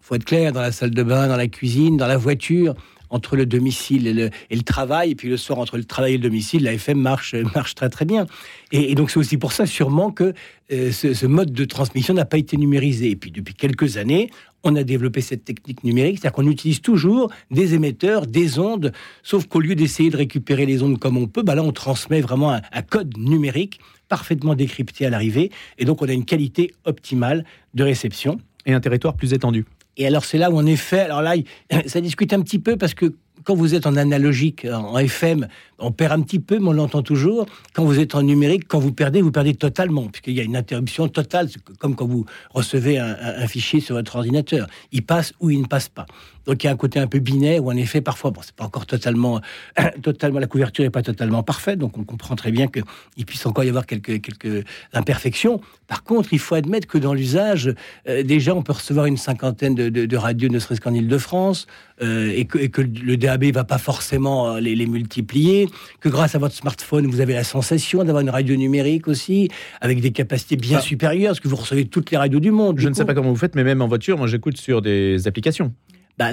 faut 0.00 0.16
être 0.16 0.24
clair, 0.24 0.52
dans 0.52 0.60
la 0.60 0.72
salle 0.72 0.90
de 0.90 1.02
bain, 1.02 1.28
dans 1.28 1.36
la 1.36 1.46
cuisine, 1.46 1.96
dans 1.96 2.08
la 2.08 2.16
voiture, 2.16 2.74
entre 3.12 3.36
le 3.36 3.46
domicile 3.46 4.08
et 4.08 4.12
le, 4.56 4.62
travail, 4.62 5.12
et 5.12 5.14
puis 5.14 5.28
le 5.28 5.36
soir 5.36 5.58
entre 5.58 5.76
le 5.76 5.84
travail 5.84 6.14
et 6.14 6.16
le 6.16 6.22
domicile, 6.22 6.64
la 6.64 6.72
FM 6.72 6.98
marche, 6.98 7.34
marche 7.54 7.74
très 7.74 7.88
très 7.88 8.04
bien. 8.04 8.26
Et, 8.72 8.94
donc 8.94 9.10
c'est 9.10 9.18
aussi 9.18 9.36
pour 9.36 9.52
ça 9.52 9.66
sûrement 9.66 10.10
que 10.10 10.32
euh, 10.72 10.90
ce, 10.90 11.26
mode 11.26 11.52
de 11.52 11.64
transmission 11.64 12.14
n'a 12.14 12.24
pas 12.24 12.38
été 12.38 12.56
numérisé. 12.56 13.10
Et 13.10 13.16
puis 13.16 13.30
depuis 13.30 13.54
quelques 13.54 13.98
années, 13.98 14.30
on 14.64 14.74
a 14.76 14.82
développé 14.82 15.20
cette 15.20 15.44
technique 15.44 15.84
numérique, 15.84 16.18
c'est-à-dire 16.18 16.34
qu'on 16.34 16.50
utilise 16.50 16.80
toujours 16.80 17.30
des 17.50 17.74
émetteurs, 17.74 18.26
des 18.26 18.58
ondes, 18.58 18.92
sauf 19.22 19.46
qu'au 19.46 19.60
lieu 19.60 19.74
d'essayer 19.74 20.08
de 20.08 20.16
récupérer 20.16 20.66
les 20.66 20.82
ondes 20.82 20.98
comme 20.98 21.16
on 21.16 21.26
peut, 21.26 21.42
bah 21.42 21.54
là 21.54 21.62
on 21.62 21.72
transmet 21.72 22.20
vraiment 22.20 22.52
un 22.52 22.82
code 22.82 23.16
numérique 23.18 23.80
parfaitement 24.08 24.54
décrypté 24.54 25.06
à 25.06 25.10
l'arrivée, 25.10 25.50
et 25.78 25.84
donc 25.84 26.02
on 26.02 26.08
a 26.08 26.12
une 26.12 26.24
qualité 26.24 26.74
optimale 26.84 27.44
de 27.74 27.82
réception. 27.82 28.38
Et 28.64 28.72
un 28.72 28.80
territoire 28.80 29.16
plus 29.16 29.32
étendu. 29.32 29.64
Et 29.96 30.06
alors 30.06 30.24
c'est 30.24 30.38
là 30.38 30.50
où 30.50 30.56
en 30.56 30.66
effet, 30.66 31.00
alors 31.00 31.22
là, 31.22 31.34
ça 31.86 32.00
discute 32.00 32.32
un 32.32 32.40
petit 32.40 32.58
peu 32.58 32.76
parce 32.76 32.94
que 32.94 33.14
quand 33.44 33.54
vous 33.54 33.74
êtes 33.74 33.86
en 33.86 33.96
analogique, 33.96 34.66
en 34.70 34.98
FM, 34.98 35.48
on 35.82 35.92
perd 35.92 36.12
un 36.12 36.22
petit 36.22 36.38
peu, 36.38 36.58
mais 36.58 36.68
on 36.68 36.72
l'entend 36.72 37.02
toujours. 37.02 37.46
Quand 37.74 37.84
vous 37.84 37.98
êtes 37.98 38.14
en 38.14 38.22
numérique, 38.22 38.68
quand 38.68 38.78
vous 38.78 38.92
perdez, 38.92 39.20
vous 39.20 39.32
perdez 39.32 39.54
totalement, 39.54 40.08
puisqu'il 40.08 40.34
y 40.34 40.40
a 40.40 40.44
une 40.44 40.56
interruption 40.56 41.08
totale, 41.08 41.48
comme 41.78 41.96
quand 41.96 42.06
vous 42.06 42.24
recevez 42.50 42.98
un, 42.98 43.46
fichier 43.46 43.80
sur 43.80 43.96
votre 43.96 44.16
ordinateur. 44.16 44.68
Il 44.92 45.04
passe 45.04 45.32
ou 45.40 45.50
il 45.50 45.60
ne 45.60 45.66
passe 45.66 45.88
pas. 45.88 46.06
Donc 46.46 46.62
il 46.62 46.66
y 46.66 46.70
a 46.70 46.72
un 46.72 46.76
côté 46.76 46.98
un 46.98 47.06
peu 47.06 47.18
binaire 47.20 47.64
où 47.64 47.70
en 47.70 47.76
effet 47.76 48.00
parfois 48.00 48.32
bon 48.32 48.40
c'est 48.42 48.54
pas 48.54 48.64
encore 48.64 48.84
totalement 48.84 49.40
totalement 50.02 50.40
la 50.40 50.48
couverture 50.48 50.82
n'est 50.82 50.90
pas 50.90 51.02
totalement 51.02 51.44
parfaite 51.44 51.78
donc 51.78 51.96
on 51.98 52.02
comprend 52.02 52.34
très 52.34 52.50
bien 52.50 52.66
qu'il 52.66 53.26
puisse 53.26 53.46
encore 53.46 53.62
y 53.62 53.68
avoir 53.68 53.86
quelques 53.86 54.20
quelques 54.20 54.64
imperfections. 54.92 55.60
Par 55.86 56.02
contre 56.02 56.32
il 56.32 56.40
faut 56.40 56.56
admettre 56.56 56.88
que 56.88 56.98
dans 56.98 57.14
l'usage 57.14 57.72
euh, 58.08 58.24
déjà 58.24 58.56
on 58.56 58.62
peut 58.62 58.72
recevoir 58.72 59.06
une 59.06 59.16
cinquantaine 59.16 59.74
de, 59.74 60.16
radios 60.16 60.48
ne 60.48 60.58
serait-ce 60.58 60.80
qu'en 60.80 60.94
Île-de-France 60.94 61.68
euh, 62.02 62.32
et, 62.34 62.46
que, 62.46 62.58
et, 62.58 62.70
que, 62.70 62.82
le 62.82 63.16
DAB 63.38 63.52
va 63.52 63.64
pas 63.64 63.78
forcément 63.78 64.54
euh, 64.54 64.60
les, 64.60 64.74
les 64.74 64.86
multiplier 64.86 65.68
que 66.00 66.08
grâce 66.08 66.34
à 66.34 66.38
votre 66.38 66.54
smartphone, 66.54 67.06
vous 67.06 67.20
avez 67.20 67.34
la 67.34 67.44
sensation 67.44 68.04
d'avoir 68.04 68.22
une 68.22 68.30
radio 68.30 68.56
numérique 68.56 69.08
aussi, 69.08 69.48
avec 69.80 70.00
des 70.00 70.12
capacités 70.12 70.56
bien 70.56 70.78
ah. 70.78 70.82
supérieures, 70.82 71.30
parce 71.30 71.40
que 71.40 71.48
vous 71.48 71.56
recevez 71.56 71.86
toutes 71.86 72.10
les 72.10 72.16
radios 72.16 72.40
du 72.40 72.50
monde. 72.50 72.78
Je 72.78 72.88
ne 72.88 72.94
sais 72.94 73.04
pas 73.04 73.14
comment 73.14 73.30
vous 73.30 73.36
faites, 73.36 73.54
mais 73.54 73.64
même 73.64 73.82
en 73.82 73.88
voiture, 73.88 74.18
moi 74.18 74.26
j'écoute 74.26 74.56
sur 74.56 74.82
des 74.82 75.26
applications. 75.26 75.72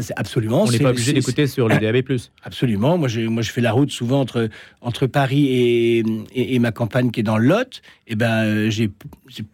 C'est 0.02 0.14
absolument. 0.18 0.64
On 0.66 0.72
n'est 0.72 0.78
pas 0.78 0.92
obligé 0.92 1.14
d'écouter 1.14 1.48
sur 1.48 1.68
le 1.68 1.78
DAB+. 1.80 2.04
Absolument. 2.44 2.98
Moi, 2.98 3.08
je, 3.08 3.22
moi, 3.22 3.42
je 3.42 3.52
fais 3.52 3.62
la 3.62 3.72
route 3.72 3.90
souvent 3.92 4.20
entre, 4.22 4.50
entre 4.82 5.08
Paris 5.08 5.48
et, 5.48 6.00
et, 6.34 6.56
et 6.56 6.60
ma 6.60 6.72
campagne 6.72 7.10
qui 7.12 7.22
est 7.22 7.24
dans 7.24 7.38
le 7.38 7.48
Lot. 7.48 7.82
Et 8.08 8.16
ben, 8.16 8.44
euh, 8.46 8.70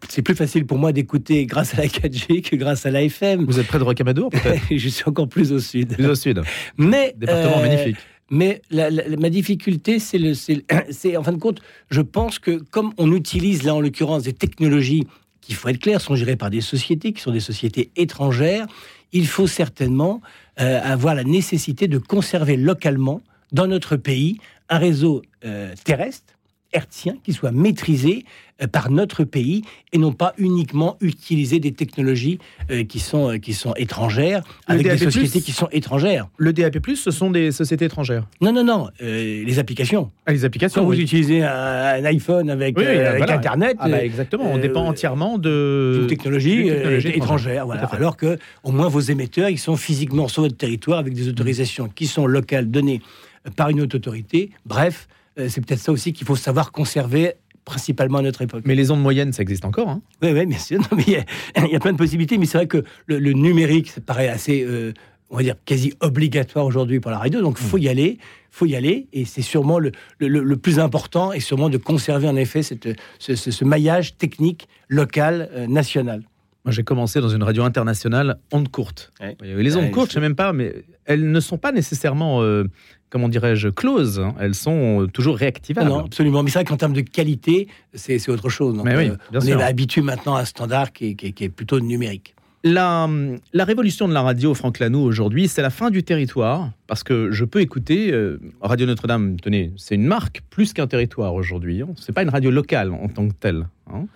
c'est 0.08 0.22
plus 0.22 0.34
facile 0.34 0.66
pour 0.66 0.78
moi 0.78 0.92
d'écouter 0.92 1.46
grâce 1.46 1.74
à 1.74 1.78
la 1.78 1.86
4G 1.86 2.42
que 2.42 2.56
grâce 2.56 2.84
à 2.86 2.90
la 2.90 3.02
FM. 3.02 3.44
Vous 3.46 3.58
êtes 3.58 3.66
près 3.66 3.78
de 3.78 3.84
Rocamadour, 3.84 4.30
peut-être 4.30 4.62
je 4.70 4.88
suis 4.88 5.04
encore 5.06 5.28
plus 5.28 5.52
au 5.52 5.58
sud. 5.58 5.94
Plus 5.94 6.06
au 6.06 6.14
sud. 6.14 6.42
Mais 6.76 7.14
Département 7.16 7.58
euh, 7.58 7.68
magnifique. 7.68 7.96
Mais 8.28 8.60
la- 8.70 8.90
la- 8.90 9.08
ma 9.16 9.30
difficulté, 9.30 9.98
c'est, 9.98 10.18
le- 10.18 10.34
c'est 10.90 11.16
en 11.16 11.22
fin 11.22 11.32
de 11.32 11.38
compte, 11.38 11.60
je 11.90 12.00
pense 12.00 12.38
que 12.38 12.62
comme 12.70 12.92
on 12.98 13.12
utilise 13.14 13.62
là 13.62 13.74
en 13.74 13.80
l'occurrence 13.80 14.24
des 14.24 14.32
technologies 14.32 15.04
qui, 15.40 15.52
il 15.52 15.54
faut 15.54 15.68
être 15.68 15.78
clair, 15.78 16.00
sont 16.00 16.16
gérées 16.16 16.36
par 16.36 16.50
des 16.50 16.60
sociétés 16.60 17.12
qui 17.12 17.22
sont 17.22 17.30
des 17.32 17.38
sociétés 17.40 17.90
étrangères, 17.96 18.66
il 19.12 19.26
faut 19.26 19.46
certainement 19.46 20.20
euh, 20.60 20.80
avoir 20.82 21.14
la 21.14 21.24
nécessité 21.24 21.88
de 21.88 21.98
conserver 21.98 22.56
localement 22.56 23.22
dans 23.52 23.66
notre 23.66 23.96
pays 23.96 24.38
un 24.68 24.78
réseau 24.78 25.22
euh, 25.44 25.74
terrestre 25.84 26.35
hertzien 26.76 27.16
qui 27.24 27.32
soit 27.32 27.50
maîtrisé 27.50 28.24
euh, 28.62 28.66
par 28.66 28.90
notre 28.90 29.24
pays 29.24 29.62
et 29.92 29.98
non 29.98 30.12
pas 30.12 30.34
uniquement 30.38 30.96
utiliser 31.00 31.58
des 31.58 31.72
technologies 31.72 32.38
euh, 32.70 32.84
qui 32.84 33.00
sont 33.00 33.32
euh, 33.32 33.38
qui 33.38 33.54
sont 33.54 33.74
étrangères 33.74 34.42
Le 34.68 34.74
avec 34.74 34.86
des 34.86 34.98
sociétés 34.98 35.40
qui 35.40 35.52
sont 35.52 35.68
étrangères. 35.72 36.28
Le 36.36 36.52
DAP+, 36.52 36.78
ce 36.94 37.10
sont 37.10 37.30
des 37.30 37.50
sociétés 37.52 37.86
étrangères. 37.86 38.26
Non, 38.40 38.52
non, 38.52 38.64
non, 38.64 38.88
euh, 39.02 39.44
les 39.44 39.58
applications. 39.58 40.10
Ah, 40.26 40.32
les 40.32 40.44
applications, 40.44 40.82
Quand 40.82 40.86
vous 40.86 41.00
utilisez 41.00 41.42
un, 41.42 41.50
un 41.50 42.04
iPhone 42.04 42.50
avec, 42.50 42.78
Oui, 42.78 42.84
oui, 42.86 42.96
euh, 42.96 43.08
avec 43.08 43.18
voilà. 43.18 43.34
Internet, 43.36 43.76
Ah 43.78 43.88
bah, 43.88 44.04
exactement, 44.04 44.50
on 44.50 44.58
euh, 44.58 44.60
dépend 44.60 44.86
entièrement 44.86 45.38
de... 45.38 45.96
d'une 45.98 46.06
technologie, 46.06 46.68
étrangère. 46.68 47.66
Voilà. 47.66 47.84
Alors 47.84 48.16
que, 48.16 48.38
au 48.64 48.72
moins, 48.72 48.88
vos 48.88 49.00
émetteurs, 49.00 49.48
ils 49.48 49.58
sont 49.58 49.76
physiquement 49.76 50.28
sur 50.28 50.42
votre 50.42 50.56
territoire 50.56 50.98
avec 50.98 51.14
des 51.14 51.28
autorisations 51.28 51.88
qui 51.88 52.06
sont 52.06 52.26
locales 52.26 52.70
données 52.70 53.00
par 53.56 53.70
une 53.70 53.80
haute 53.80 53.94
autorité. 53.94 54.50
Bref, 54.64 55.08
c'est 55.36 55.60
peut-être 55.64 55.80
ça 55.80 55.92
aussi 55.92 56.12
qu'il 56.12 56.26
faut 56.26 56.36
savoir 56.36 56.72
conserver, 56.72 57.34
principalement 57.64 58.18
à 58.18 58.22
notre 58.22 58.42
époque. 58.42 58.62
Mais 58.64 58.74
les 58.74 58.90
ondes 58.90 59.02
moyennes, 59.02 59.32
ça 59.32 59.42
existe 59.42 59.64
encore. 59.64 59.88
Hein 59.88 60.02
Oui, 60.22 60.30
oui, 60.32 60.46
bien 60.46 60.58
sûr. 60.58 60.80
Il 61.06 61.12
y 61.12 61.16
a- 61.16 61.24
il 61.66 61.72
y, 61.72 61.76
a 61.76 61.80
plein 61.80 61.92
de 61.92 61.96
possibilités, 61.98 62.38
mais 62.38 62.46
c'est 62.46 62.58
vrai 62.58 62.66
que 62.66 62.84
le, 63.06 63.18
le 63.18 63.32
numérique, 63.32 63.90
ça 63.90 64.00
paraît 64.00 64.28
assez, 64.28 64.62
euh, 64.64 64.92
on 65.30 65.36
va 65.36 65.42
dire, 65.42 65.56
quasi 65.64 65.92
obligatoire 66.00 66.64
aujourd'hui 66.64 67.00
pour 67.00 67.10
la 67.10 67.18
radio. 67.18 67.40
Donc, 67.40 67.58
faut 67.58 67.78
y 67.78 67.88
aller, 67.88 68.18
faut 68.50 68.66
y 68.66 68.76
aller, 68.76 69.08
et 69.12 69.24
c'est 69.24 69.42
sûrement 69.42 69.78
le, 69.78 69.90
le- 70.20 70.28
le- 70.28 70.44
le 70.44 70.56
plus 70.56 70.78
important, 70.78 71.32
et 71.32 71.40
sûrement 71.40 71.68
de 71.68 71.76
conserver 71.78 72.28
en 72.28 72.36
effet 72.36 72.62
cette, 72.62 72.88
ce, 73.18 73.34
ce- 73.34 73.50
ce 73.50 73.64
maillage 73.64 74.16
technique 74.16 74.68
local, 74.88 75.48
euh, 75.52 75.66
national. 75.66 76.22
Moi, 76.64 76.72
j'ai 76.72 76.82
commencé 76.82 77.20
dans 77.20 77.28
une 77.28 77.42
radio 77.44 77.62
internationale, 77.62 78.38
ondes 78.52 78.68
courtes. 78.68 79.12
Ouais. 79.20 79.36
Les 79.40 79.76
ondes 79.76 79.84
Ouais, 79.84 79.90
courtes, 79.90 80.06
je- 80.06 80.10
je 80.10 80.14
sais 80.14 80.20
même 80.20 80.34
pas, 80.36 80.52
mais 80.52 80.84
elles 81.04 81.30
ne 81.30 81.40
sont 81.40 81.58
pas 81.58 81.70
nécessairement, 81.72 82.42
euh, 82.42 82.64
comment 83.10 83.28
dirais-je, 83.28 83.68
closes. 83.68 84.18
hein. 84.20 84.34
Elles 84.40 84.54
sont 84.54 85.06
toujours 85.12 85.36
réactivables. 85.36 85.88
non, 85.88 86.04
absolument. 86.04 86.42
Mais 86.42 86.50
c'est 86.50 86.58
vrai 86.58 86.64
qu'en 86.64 86.76
termes 86.76 86.92
de 86.92 87.00
qualité, 87.02 87.68
c'est 87.94 88.28
autre 88.28 88.48
chose. 88.48 88.74
Donc, 88.76 88.84
Mais 88.84 88.96
oui, 88.96 89.08
euh, 89.10 89.16
bien 89.30 89.40
on 89.40 89.44
sûr. 89.44 89.60
est 89.60 89.64
habitué 89.64 90.00
maintenant 90.02 90.34
à 90.36 90.40
un 90.40 90.44
standard 90.44 90.92
qui 90.92 91.08
est, 91.10 91.14
qui 91.14 91.26
est- 91.26 91.32
qui 91.32 91.44
est 91.44 91.48
plutôt 91.48 91.80
numérique. 91.80 92.34
La, 92.64 93.08
la 93.52 93.64
révolution 93.64 94.08
de 94.08 94.12
la 94.14 94.22
radio, 94.22 94.52
Franck 94.52 94.80
Lanoux, 94.80 94.98
aujourd'hui, 95.02 95.46
c'est 95.46 95.62
la 95.62 95.70
fin 95.70 95.90
du 95.90 96.02
territoire, 96.02 96.72
parce 96.88 97.04
que 97.04 97.30
je 97.30 97.44
peux 97.44 97.60
écouter 97.60 98.12
euh, 98.12 98.40
Radio 98.60 98.86
Notre-Dame, 98.86 99.36
tenez, 99.40 99.72
c'est 99.76 99.94
une 99.94 100.06
marque 100.06 100.42
plus 100.50 100.72
qu'un 100.72 100.88
territoire 100.88 101.34
aujourd'hui. 101.34 101.82
hein. 101.82 101.88
C'est 101.96 102.10
pas 102.12 102.22
une 102.22 102.28
radio 102.30 102.50
locale 102.50 102.90
en 102.92 103.06
tant 103.08 103.28
que 103.28 103.34
telle. 103.34 103.68
hein. 103.92 104.06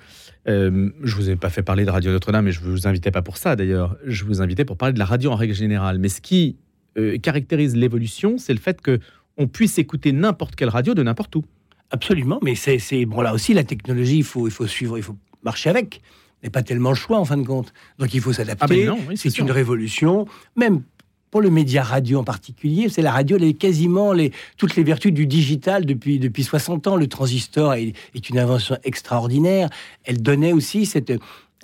Euh, 0.48 0.88
je 1.04 1.14
vous 1.14 1.30
ai 1.30 1.36
pas 1.36 1.50
fait 1.50 1.62
parler 1.62 1.84
de 1.84 1.90
Radio 1.90 2.10
Notre-Dame, 2.10 2.48
et 2.48 2.52
je 2.52 2.60
vous 2.60 2.88
invitais 2.88 3.10
pas 3.12 3.22
pour 3.22 3.36
ça 3.36 3.54
d'ailleurs. 3.54 3.96
Je 4.06 4.24
vous 4.24 4.40
invitais 4.42 4.64
pour 4.64 4.76
parler 4.76 4.94
de 4.94 4.98
la 4.98 5.04
radio 5.04 5.30
en 5.30 5.36
règle 5.36 5.54
générale. 5.54 5.98
Mais 5.98 6.08
ce 6.08 6.20
qui 6.20 6.56
euh, 6.98 7.18
caractérise 7.18 7.76
l'évolution, 7.76 8.38
c'est 8.38 8.52
le 8.52 8.60
fait 8.60 8.80
que 8.80 8.98
on 9.36 9.46
puisse 9.46 9.78
écouter 9.78 10.12
n'importe 10.12 10.54
quelle 10.56 10.68
radio 10.68 10.94
de 10.94 11.02
n'importe 11.02 11.34
où. 11.36 11.44
Absolument, 11.90 12.38
mais 12.42 12.54
c'est 12.54 13.04
bon 13.06 13.20
là 13.20 13.34
aussi 13.34 13.52
la 13.54 13.64
technologie, 13.64 14.18
il 14.18 14.24
faut 14.24 14.46
il 14.46 14.52
faut 14.52 14.66
suivre, 14.66 14.96
il 14.96 15.02
faut 15.02 15.16
marcher 15.42 15.70
avec. 15.70 16.00
N'est 16.42 16.50
pas 16.50 16.62
tellement 16.62 16.90
le 16.90 16.96
choix 16.96 17.18
en 17.18 17.24
fin 17.24 17.36
de 17.36 17.46
compte. 17.46 17.72
Donc 17.98 18.14
il 18.14 18.20
faut 18.20 18.32
s'adapter. 18.32 18.88
Ah 18.88 18.92
ben 18.92 18.96
oui, 19.08 19.16
c'est 19.16 19.28
sûr. 19.28 19.44
une 19.44 19.50
révolution, 19.50 20.26
même 20.56 20.82
pour 21.30 21.40
le 21.40 21.50
média 21.50 21.82
radio 21.82 22.18
en 22.18 22.24
particulier. 22.24 22.88
C'est 22.88 23.02
la 23.02 23.12
radio, 23.12 23.36
elle 23.36 23.44
est 23.44 23.54
quasiment 23.54 24.12
les, 24.12 24.32
toutes 24.56 24.74
les 24.76 24.82
vertus 24.82 25.12
du 25.12 25.26
digital 25.26 25.84
depuis 25.84 26.18
depuis 26.18 26.44
60 26.44 26.86
ans. 26.86 26.96
Le 26.96 27.06
transistor 27.08 27.74
est, 27.74 27.92
est 28.14 28.30
une 28.30 28.38
invention 28.38 28.76
extraordinaire. 28.84 29.68
Elle 30.04 30.22
donnait 30.22 30.52
aussi 30.52 30.86
cette 30.86 31.12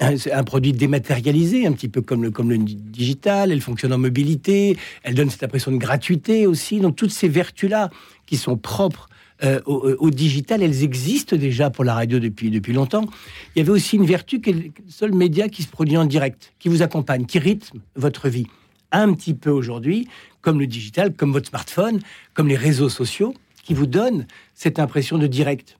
un, 0.01 0.15
un 0.33 0.45
produit 0.45 0.73
dématérialisé, 0.73 1.67
un 1.67 1.73
petit 1.73 1.89
peu 1.89 2.03
comme 2.03 2.23
le, 2.23 2.31
comme 2.31 2.51
le 2.51 2.59
digital, 2.59 3.51
elle 3.51 3.61
fonctionne 3.61 3.93
en 3.93 3.99
mobilité, 3.99 4.77
elle 5.03 5.15
donne 5.15 5.31
cette 5.31 5.43
impression 5.43 5.73
de 5.73 5.79
gratuité 5.79 6.47
aussi. 6.47 6.81
Donc 6.81 6.97
toutes 6.97 7.11
ces 7.13 7.29
vertus-là 7.29 7.91
qui 8.27 8.37
sont 8.37 8.57
propres 8.57 9.09
euh, 9.43 9.61
au, 9.67 9.91
au 9.99 10.11
digital, 10.11 10.63
elles 10.63 10.83
existent 10.83 11.37
déjà 11.37 11.71
pour 11.71 11.85
la 11.85 11.95
radio 11.95 12.19
depuis, 12.19 12.51
depuis 12.51 12.73
longtemps. 12.73 13.07
Il 13.55 13.59
y 13.59 13.63
avait 13.63 13.71
aussi 13.71 13.97
une 13.97 14.07
vertu 14.07 14.41
qui 14.41 14.51
est 14.51 14.53
le 14.55 14.71
seul 14.89 15.13
média 15.15 15.49
qui 15.49 15.63
se 15.63 15.69
produit 15.69 15.97
en 15.97 16.07
direct, 16.07 16.55
qui 16.59 16.69
vous 16.69 16.83
accompagne, 16.83 17.27
qui 17.27 17.39
rythme 17.39 17.81
votre 17.97 18.29
vie. 18.29 18.47
Un 18.93 19.13
petit 19.13 19.35
peu 19.35 19.51
aujourd'hui, 19.51 20.09
comme 20.41 20.59
le 20.59 20.67
digital, 20.67 21.13
comme 21.15 21.33
votre 21.33 21.49
smartphone, 21.49 22.01
comme 22.33 22.49
les 22.49 22.57
réseaux 22.57 22.89
sociaux, 22.89 23.35
qui 23.63 23.75
vous 23.75 23.87
donnent 23.87 24.27
cette 24.55 24.79
impression 24.79 25.19
de 25.19 25.27
direct. 25.27 25.77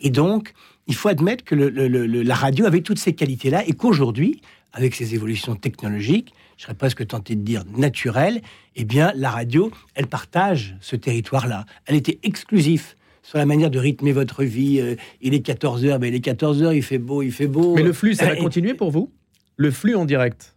Et 0.00 0.10
donc, 0.10 0.54
il 0.86 0.94
faut 0.94 1.08
admettre 1.08 1.44
que 1.44 1.54
le- 1.54 1.68
le- 1.70 1.88
le- 1.88 2.22
la 2.22 2.34
radio 2.34 2.66
avait 2.66 2.80
toutes 2.82 2.98
ces 2.98 3.14
qualités-là 3.14 3.64
et 3.66 3.72
qu'aujourd'hui, 3.72 4.40
avec 4.72 4.94
ces 4.94 5.14
évolutions 5.14 5.54
technologiques, 5.56 6.32
je 6.56 6.64
serais 6.64 6.74
presque 6.74 7.06
tenté 7.06 7.34
de 7.36 7.42
dire 7.42 7.62
naturelles, 7.76 8.40
eh 8.76 8.84
bien, 8.84 9.12
la 9.16 9.30
radio, 9.30 9.70
elle 9.94 10.06
partage 10.06 10.76
ce 10.80 10.96
territoire-là. 10.96 11.64
Elle 11.86 11.96
était 11.96 12.18
exclusive 12.22 12.94
sur 13.22 13.38
la 13.38 13.46
manière 13.46 13.70
de 13.70 13.78
rythmer 13.78 14.12
votre 14.12 14.44
vie. 14.44 14.80
Euh, 14.80 14.96
il 15.22 15.32
est 15.34 15.44
14h, 15.46 15.98
mais 16.00 16.08
il 16.08 16.14
est 16.14 16.24
14h, 16.24 16.74
il 16.74 16.82
fait 16.82 16.98
beau, 16.98 17.22
il 17.22 17.32
fait 17.32 17.46
beau. 17.46 17.74
Mais 17.74 17.82
le 17.82 17.92
flux, 17.92 18.14
ça 18.14 18.26
va 18.26 18.36
continuer 18.36 18.74
pour 18.74 18.90
vous? 18.90 19.10
Le 19.56 19.70
flux 19.70 19.94
en 19.94 20.04
direct? 20.04 20.54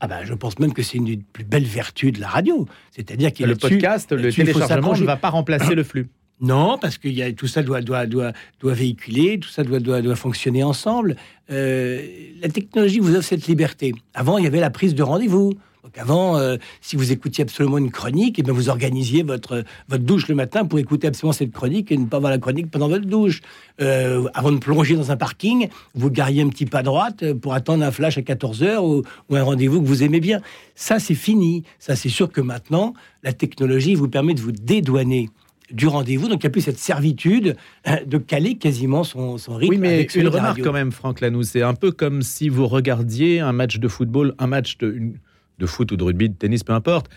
Ah 0.00 0.08
ben, 0.08 0.20
je 0.24 0.34
pense 0.34 0.58
même 0.58 0.72
que 0.74 0.82
c'est 0.82 0.98
une 0.98 1.06
des 1.06 1.16
plus 1.16 1.44
belles 1.44 1.64
vertus 1.64 2.12
de 2.12 2.20
la 2.20 2.28
radio. 2.28 2.66
C'est-à-dire 2.90 3.32
qu'il 3.32 3.46
Le 3.46 3.56
podcast, 3.56 4.12
le 4.12 4.30
téléchargement 4.32 4.92
ne 5.02 5.06
va 5.06 5.16
pas 5.16 5.30
remplacer 5.30 5.74
le 5.74 5.82
flux. 5.84 6.08
Non, 6.40 6.76
parce 6.78 6.98
que 6.98 7.30
tout 7.30 7.46
ça 7.46 7.62
doit, 7.62 7.80
doit, 7.80 8.06
doit, 8.06 8.32
doit 8.60 8.74
véhiculer, 8.74 9.38
tout 9.38 9.48
ça 9.48 9.64
doit, 9.64 9.80
doit, 9.80 10.02
doit 10.02 10.16
fonctionner 10.16 10.62
ensemble. 10.62 11.16
Euh, 11.50 12.06
la 12.42 12.48
technologie 12.48 12.98
vous 12.98 13.14
offre 13.14 13.26
cette 13.26 13.46
liberté. 13.46 13.94
Avant, 14.12 14.36
il 14.36 14.44
y 14.44 14.46
avait 14.46 14.60
la 14.60 14.70
prise 14.70 14.94
de 14.94 15.02
rendez-vous. 15.02 15.54
Donc 15.82 15.96
avant, 15.98 16.36
euh, 16.36 16.56
si 16.82 16.96
vous 16.96 17.12
écoutiez 17.12 17.42
absolument 17.42 17.78
une 17.78 17.92
chronique, 17.92 18.38
et 18.38 18.42
bien 18.42 18.52
vous 18.52 18.68
organisiez 18.68 19.22
votre, 19.22 19.64
votre 19.88 20.02
douche 20.02 20.28
le 20.28 20.34
matin 20.34 20.66
pour 20.66 20.78
écouter 20.78 21.06
absolument 21.06 21.32
cette 21.32 21.52
chronique 21.52 21.90
et 21.90 21.96
ne 21.96 22.06
pas 22.06 22.18
voir 22.18 22.32
la 22.32 22.38
chronique 22.38 22.70
pendant 22.70 22.88
votre 22.88 23.06
douche. 23.06 23.40
Euh, 23.80 24.28
avant 24.34 24.52
de 24.52 24.58
plonger 24.58 24.96
dans 24.96 25.12
un 25.12 25.16
parking, 25.16 25.68
vous 25.94 26.10
gariez 26.10 26.42
un 26.42 26.48
petit 26.48 26.66
pas 26.66 26.80
à 26.80 26.82
droite 26.82 27.32
pour 27.34 27.54
attendre 27.54 27.82
un 27.82 27.92
flash 27.92 28.18
à 28.18 28.22
14h 28.22 28.78
ou, 28.78 29.04
ou 29.30 29.36
un 29.36 29.42
rendez-vous 29.42 29.80
que 29.80 29.86
vous 29.86 30.02
aimez 30.02 30.20
bien. 30.20 30.42
Ça, 30.74 30.98
c'est 30.98 31.14
fini. 31.14 31.62
Ça, 31.78 31.96
c'est 31.96 32.10
sûr 32.10 32.30
que 32.30 32.42
maintenant, 32.42 32.92
la 33.22 33.32
technologie 33.32 33.94
vous 33.94 34.08
permet 34.08 34.34
de 34.34 34.40
vous 34.40 34.52
dédouaner 34.52 35.30
du 35.72 35.86
rendez-vous. 35.86 36.28
Donc, 36.28 36.42
il 36.42 36.46
n'y 36.46 36.48
a 36.48 36.50
plus 36.50 36.60
cette 36.62 36.78
servitude 36.78 37.56
euh, 37.88 37.96
de 38.06 38.18
caler 38.18 38.56
quasiment 38.56 39.04
son, 39.04 39.38
son 39.38 39.54
rythme. 39.56 39.74
Oui, 39.74 39.78
mais 39.78 39.94
avec 39.94 40.14
une 40.14 40.28
remarque 40.28 40.62
quand 40.62 40.72
même, 40.72 40.92
Franck 40.92 41.20
Lanoux. 41.20 41.42
C'est 41.42 41.62
un 41.62 41.74
peu 41.74 41.90
comme 41.92 42.22
si 42.22 42.48
vous 42.48 42.66
regardiez 42.66 43.40
un 43.40 43.52
match 43.52 43.78
de 43.78 43.88
football, 43.88 44.34
un 44.38 44.46
match 44.46 44.78
de, 44.78 44.92
une- 44.92 45.18
de 45.58 45.66
foot 45.66 45.90
ou 45.92 45.96
de 45.96 46.04
rugby, 46.04 46.28
de 46.28 46.34
tennis, 46.34 46.62
peu 46.64 46.72
importe. 46.72 47.08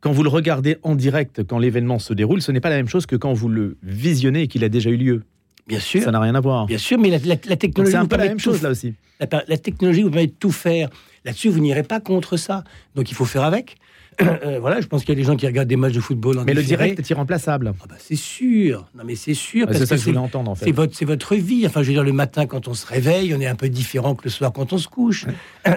Quand 0.00 0.12
vous 0.12 0.22
le 0.22 0.28
regardez 0.28 0.76
en 0.82 0.94
direct, 0.94 1.44
quand 1.44 1.58
l'événement 1.58 1.98
se 1.98 2.12
déroule, 2.12 2.42
ce 2.42 2.52
n'est 2.52 2.60
pas 2.60 2.68
la 2.70 2.76
même 2.76 2.88
chose 2.88 3.06
que 3.06 3.16
quand 3.16 3.32
vous 3.32 3.48
le 3.48 3.76
visionnez 3.82 4.42
et 4.42 4.48
qu'il 4.48 4.64
a 4.64 4.68
déjà 4.68 4.90
eu 4.90 4.96
lieu. 4.96 5.22
Bien 5.66 5.80
sûr. 5.80 6.02
Ça 6.02 6.10
n'a 6.10 6.20
rien 6.20 6.34
à 6.34 6.40
voir. 6.40 6.66
Bien 6.66 6.76
sûr, 6.76 6.98
mais 6.98 7.08
la, 7.10 7.16
la- 7.18 7.24
la 7.26 7.36
Donc 7.36 7.58
technologie 7.58 7.92
c'est 7.92 7.96
un 7.98 8.04
peu 8.06 8.16
la 8.18 8.28
même 8.28 8.38
chose 8.38 8.60
là 8.60 8.68
aussi. 8.70 8.92
La, 9.20 9.26
la 9.48 9.56
technologie 9.56 10.02
vous 10.02 10.10
permet 10.10 10.26
de 10.26 10.32
tout 10.38 10.50
faire. 10.50 10.90
Là-dessus, 11.24 11.48
vous 11.48 11.60
n'irez 11.60 11.84
pas 11.84 12.00
contre 12.00 12.36
ça. 12.36 12.64
Donc, 12.94 13.10
il 13.10 13.14
faut 13.14 13.24
faire 13.24 13.44
avec. 13.44 13.76
Euh, 14.20 14.58
voilà, 14.60 14.80
je 14.80 14.86
pense 14.86 15.00
qu'il 15.02 15.10
y 15.10 15.12
a 15.12 15.20
des 15.20 15.24
gens 15.24 15.36
qui 15.36 15.46
regardent 15.46 15.68
des 15.68 15.76
matchs 15.76 15.94
de 15.94 16.00
football 16.00 16.38
en 16.38 16.44
Mais 16.44 16.54
le 16.54 16.62
direct 16.62 16.98
est 16.98 17.10
irremplaçable. 17.10 17.72
Ah 17.80 17.84
bah, 17.88 17.96
c'est 17.98 18.16
sûr. 18.16 18.86
Non, 18.94 19.02
mais 19.04 19.14
c'est 19.16 19.34
sûr. 19.34 19.62
Ah, 19.64 19.66
parce 19.68 19.78
C'est 19.78 19.86
ça 19.86 19.94
que 19.96 20.00
que 20.00 20.04
je 20.04 20.10
voulais 20.10 20.18
entendre 20.18 20.50
en 20.50 20.54
C'est 20.54 20.66
fait. 20.66 20.72
votre, 20.72 20.94
c'est 20.94 21.04
votre 21.04 21.34
vie. 21.34 21.66
Enfin, 21.66 21.82
je 21.82 21.88
veux 21.88 21.94
dire, 21.94 22.04
le 22.04 22.12
matin, 22.12 22.46
quand 22.46 22.68
on 22.68 22.74
se 22.74 22.86
réveille, 22.86 23.34
on 23.34 23.40
est 23.40 23.46
un 23.46 23.54
peu 23.56 23.68
différent 23.68 24.14
que 24.14 24.24
le 24.24 24.30
soir 24.30 24.52
quand 24.52 24.72
on 24.72 24.78
se 24.78 24.88
couche. 24.88 25.26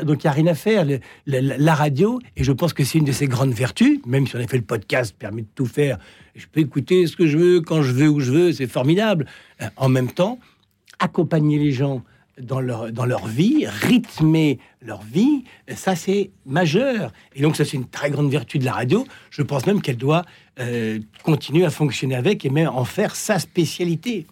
Donc, 0.04 0.24
il 0.24 0.28
n'y 0.28 0.30
a 0.30 0.34
rien 0.34 0.48
à 0.48 0.54
faire. 0.56 0.86
Le- 0.86 1.00
la, 1.26 1.42
la- 1.42 1.58
la 1.58 1.76
radio, 1.76 2.20
et 2.36 2.44
je 2.44 2.52
pense 2.52 2.74
que 2.74 2.84
c'est 2.84 2.98
une 3.00 3.06
de 3.06 3.12
ses 3.12 3.28
grandes 3.28 3.54
vertus, 3.54 4.00
même 4.06 4.28
si 4.28 4.36
on 4.36 4.40
a 4.40 4.48
fait 4.48 4.58
le 4.58 4.64
podcast, 4.64 5.16
permet 5.18 5.42
de 5.44 5.48
tout 5.56 5.66
faire. 5.66 5.98
Je 6.36 6.46
peux 6.52 6.60
écouter 6.60 7.08
ce 7.08 7.16
que 7.16 7.26
je 7.28 7.38
veux, 7.38 7.62
quand 7.62 7.82
je 7.82 7.92
veux, 7.92 8.08
où 8.08 8.20
je 8.20 8.32
veux, 8.32 8.52
c'est 8.52 8.68
formidable. 8.68 9.26
Euh, 9.62 9.66
En 9.78 9.90
même 9.90 10.12
temps, 10.12 10.40
accompagner 11.00 11.58
les 11.60 11.72
gens 11.72 12.04
dans 12.42 12.60
leur, 12.60 12.92
dans 12.92 13.06
leur 13.06 13.28
vie, 13.28 13.66
rythmer 13.68 14.60
leur 14.82 15.02
vie, 15.02 15.44
ça 15.76 15.96
c'est 15.96 16.32
majeur. 16.46 17.12
Et 17.36 17.42
donc 17.42 17.56
ça 17.56 17.66
c'est 17.66 17.78
une 17.78 17.88
très 17.88 18.10
grande 18.12 18.30
vertu 18.30 18.60
de 18.60 18.66
la 18.66 18.74
radio. 18.74 19.06
Je 19.30 19.42
pense 19.42 19.66
même 19.66 19.82
qu'elle 19.82 19.98
doit 19.98 20.24
euh, 20.60 21.00
continuer 21.24 21.66
à 21.66 21.70
fonctionner 21.70 22.16
avec 22.16 22.46
et 22.46 22.50
même 22.50 22.70
en 22.70 22.86
faire 22.86 23.16
sa 23.16 23.40
spécialité. 23.40 24.26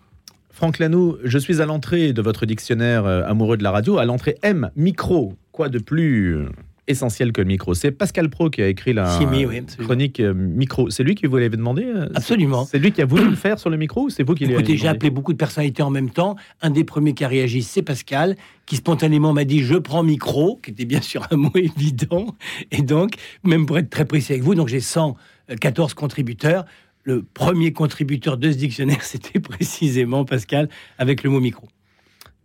Franck 0.52 0.80
Lanoux, 0.80 1.18
je 1.24 1.38
suis 1.38 1.62
à 1.62 1.66
l'entrée 1.66 2.14
de 2.14 2.22
votre 2.22 2.46
dictionnaire 2.46 3.06
euh, 3.06 3.24
amoureux 3.26 3.58
de 3.58 3.64
la 3.64 3.72
radio, 3.72 3.98
à 3.98 4.06
l'entrée 4.06 4.38
M, 4.42 4.72
micro. 4.76 5.34
Quoi 5.52 5.70
de 5.70 5.80
plus? 5.80 6.38
euh, 6.38 6.50
essentiel 6.88 7.32
que 7.32 7.42
le 7.42 7.48
micro. 7.48 7.74
C'est 7.74 7.92
Pascal 7.92 8.30
Pro 8.30 8.50
qui 8.50 8.62
a 8.62 8.68
écrit 8.68 8.94
la 8.94 9.20
oui, 9.20 9.48
chronique 9.80 10.20
euh, 10.20 10.34
micro. 10.34 10.90
C'est 10.90 11.04
lui 11.04 11.16
qui 11.16 11.26
vous 11.26 11.38
l'avait 11.38 11.58
demandé 11.58 11.84
euh, 11.84 12.08
Absolument. 12.16 12.66
C'est 12.66 12.80
lui 12.80 12.92
qui 12.92 13.02
a 13.02 13.06
voulu 13.06 13.30
le 13.30 13.36
faire 13.36 13.60
sur 13.60 13.70
le 13.70 13.78
micro 13.78 14.04
ou 14.04 14.10
c'est 14.10 14.24
vous 14.24 14.36
qui 14.36 14.46
lui 14.46 14.54
avez 14.54 14.64
Écoutez, 14.64 14.78
j'ai 14.78 14.88
appelé 14.88 15.10
beaucoup 15.10 15.34
de 15.34 15.38
personnalités 15.38 15.84
en 15.84 15.90
même 15.90 16.10
temps. 16.10 16.36
Un 16.62 16.70
des 16.70 16.84
premiers 16.84 17.14
qui 17.14 17.24
a 17.24 17.28
réagi, 17.28 17.64
c'est 17.64 17.82
Pascal, 17.82 18.36
qui 18.66 18.76
spontanément 18.76 19.34
m'a 19.34 19.46
dit 19.46 19.62
je 19.62 19.76
prends 19.76 20.04
micro, 20.04 20.60
qui 20.62 20.72
était 20.72 20.86
bien 20.86 21.02
sûr 21.02 21.28
un 21.32 21.38
mot 21.38 21.52
évident. 21.56 22.36
Et 22.72 22.82
donc, 22.82 23.16
même 23.44 23.66
pour 23.66 23.78
être 23.78 23.90
très 23.90 24.06
précis 24.06 24.34
avec 24.34 24.44
vous, 24.44 24.56
donc 24.56 24.68
j'ai 24.68 24.82
114 24.82 25.94
contributeurs. 25.94 26.66
Le 27.04 27.22
premier 27.22 27.72
contributeur 27.72 28.38
de 28.38 28.52
ce 28.52 28.58
dictionnaire, 28.58 29.02
c'était 29.04 29.40
précisément 29.40 30.26
Pascal 30.26 30.70
avec 30.98 31.24
le 31.24 31.30
mot 31.30 31.40
micro. 31.40 31.68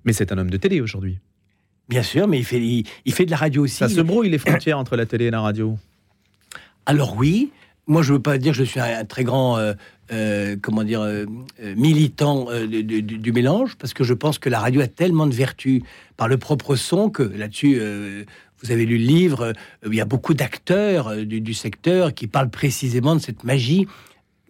Mais 0.04 0.12
c'est 0.12 0.32
un 0.32 0.38
homme 0.38 0.50
de 0.50 0.56
télé 0.56 0.80
aujourd'hui. 0.80 1.18
Bien 1.90 2.02
sûr, 2.02 2.26
mais 2.28 2.38
il 2.38 2.44
fait, 2.44 2.60
il, 2.60 2.86
il 3.04 3.12
fait 3.12 3.26
de 3.26 3.30
la 3.30 3.36
radio 3.36 3.64
aussi. 3.64 3.76
Ça 3.76 3.88
se 3.88 4.00
brouille 4.00 4.30
les 4.30 4.38
frontières 4.38 4.78
entre 4.78 4.96
la 4.96 5.04
télé 5.04 5.26
et 5.26 5.30
la 5.30 5.40
radio. 5.40 5.76
Alors 6.86 7.16
oui, 7.18 7.50
moi 7.86 8.02
je 8.02 8.12
veux 8.14 8.22
pas 8.22 8.38
dire 8.38 8.52
que 8.52 8.58
je 8.58 8.64
suis 8.64 8.80
un, 8.80 9.00
un 9.00 9.04
très 9.04 9.24
grand, 9.24 9.58
euh, 9.58 9.74
euh, 10.12 10.56
comment 10.62 10.84
dire, 10.84 11.02
euh, 11.02 11.26
militant 11.76 12.46
du, 12.66 13.02
du 13.02 13.32
mélange, 13.32 13.76
parce 13.76 13.92
que 13.92 14.04
je 14.04 14.14
pense 14.14 14.38
que 14.38 14.48
la 14.48 14.60
radio 14.60 14.80
a 14.80 14.86
tellement 14.86 15.26
de 15.26 15.34
vertus 15.34 15.82
par 16.16 16.28
le 16.28 16.38
propre 16.38 16.76
son 16.76 17.10
que 17.10 17.24
là-dessus, 17.24 17.80
vous 18.62 18.70
avez 18.70 18.86
lu 18.86 18.96
le 18.98 19.04
livre, 19.04 19.52
il 19.86 19.94
y 19.94 20.00
a 20.00 20.04
beaucoup 20.04 20.34
d'acteurs 20.34 21.16
du, 21.16 21.40
du 21.40 21.54
secteur 21.54 22.14
qui 22.14 22.26
parlent 22.28 22.50
précisément 22.50 23.14
de 23.16 23.20
cette 23.20 23.42
magie 23.44 23.86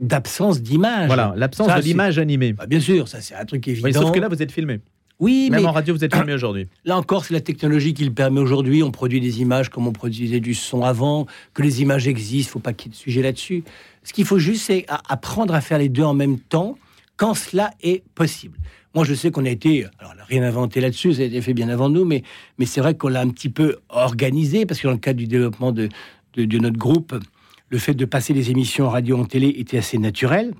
d'absence 0.00 0.62
d'image. 0.62 1.08
Voilà, 1.08 1.34
l'absence 1.36 1.68
de 1.68 1.82
l'image 1.82 2.18
animée. 2.18 2.52
Bah, 2.54 2.66
bien 2.66 2.80
sûr, 2.80 3.06
ça 3.06 3.20
c'est 3.20 3.34
un 3.34 3.44
truc 3.44 3.68
évident. 3.68 3.86
Oui, 3.86 3.92
sauf 3.92 4.12
que 4.12 4.18
là, 4.18 4.28
vous 4.28 4.42
êtes 4.42 4.50
filmé. 4.52 4.80
Oui, 5.20 5.48
Même 5.50 5.60
mais 5.60 5.68
en 5.68 5.72
radio, 5.72 5.94
vous 5.94 6.02
êtes 6.02 6.14
filmé 6.16 6.32
aujourd'hui. 6.32 6.66
Là 6.84 6.96
encore, 6.96 7.24
c'est 7.24 7.34
la 7.34 7.40
technologie 7.40 7.94
qui 7.94 8.04
le 8.04 8.12
permet 8.12 8.40
aujourd'hui. 8.40 8.82
On 8.82 8.90
produit 8.90 9.20
des 9.20 9.40
images 9.42 9.68
comme 9.68 9.86
on 9.86 9.92
produisait 9.92 10.40
du 10.40 10.54
son 10.54 10.82
avant, 10.82 11.26
que 11.54 11.62
les 11.62 11.82
images 11.82 12.08
existent, 12.08 12.48
il 12.48 12.52
faut 12.52 12.58
pas 12.58 12.72
qu'il 12.72 12.90
y 12.90 12.94
ait 12.94 12.96
de 12.96 13.00
sujet 13.00 13.22
là-dessus. 13.22 13.62
Ce 14.02 14.12
qu'il 14.12 14.24
faut 14.24 14.38
juste, 14.38 14.64
c'est 14.66 14.86
apprendre 15.08 15.54
à 15.54 15.60
faire 15.60 15.78
les 15.78 15.90
deux 15.90 16.02
en 16.02 16.14
même 16.14 16.38
temps 16.38 16.78
quand 17.16 17.34
cela 17.34 17.70
est 17.82 18.02
possible. 18.14 18.58
Moi, 18.94 19.04
je 19.04 19.14
sais 19.14 19.30
qu'on 19.30 19.44
a 19.44 19.50
été, 19.50 19.84
alors 19.98 20.12
on 20.14 20.16
n'a 20.16 20.24
rien 20.24 20.42
inventé 20.42 20.80
là-dessus, 20.80 21.14
ça 21.14 21.22
a 21.22 21.24
été 21.26 21.40
fait 21.42 21.54
bien 21.54 21.68
avant 21.68 21.90
nous, 21.90 22.04
mais, 22.04 22.24
mais 22.58 22.66
c'est 22.66 22.80
vrai 22.80 22.94
qu'on 22.96 23.08
l'a 23.08 23.20
un 23.20 23.28
petit 23.28 23.50
peu 23.50 23.76
organisé, 23.90 24.66
parce 24.66 24.80
que 24.80 24.88
dans 24.88 24.94
le 24.94 24.98
cadre 24.98 25.18
du 25.18 25.26
développement 25.26 25.70
de, 25.70 25.90
de, 26.34 26.44
de 26.44 26.58
notre 26.58 26.78
groupe, 26.78 27.14
le 27.68 27.78
fait 27.78 27.94
de 27.94 28.04
passer 28.04 28.32
les 28.32 28.50
émissions 28.50 28.86
en 28.86 28.90
radio 28.90 29.18
en 29.18 29.26
télé 29.26 29.54
était 29.58 29.78
assez 29.78 29.98
naturel. 29.98 30.54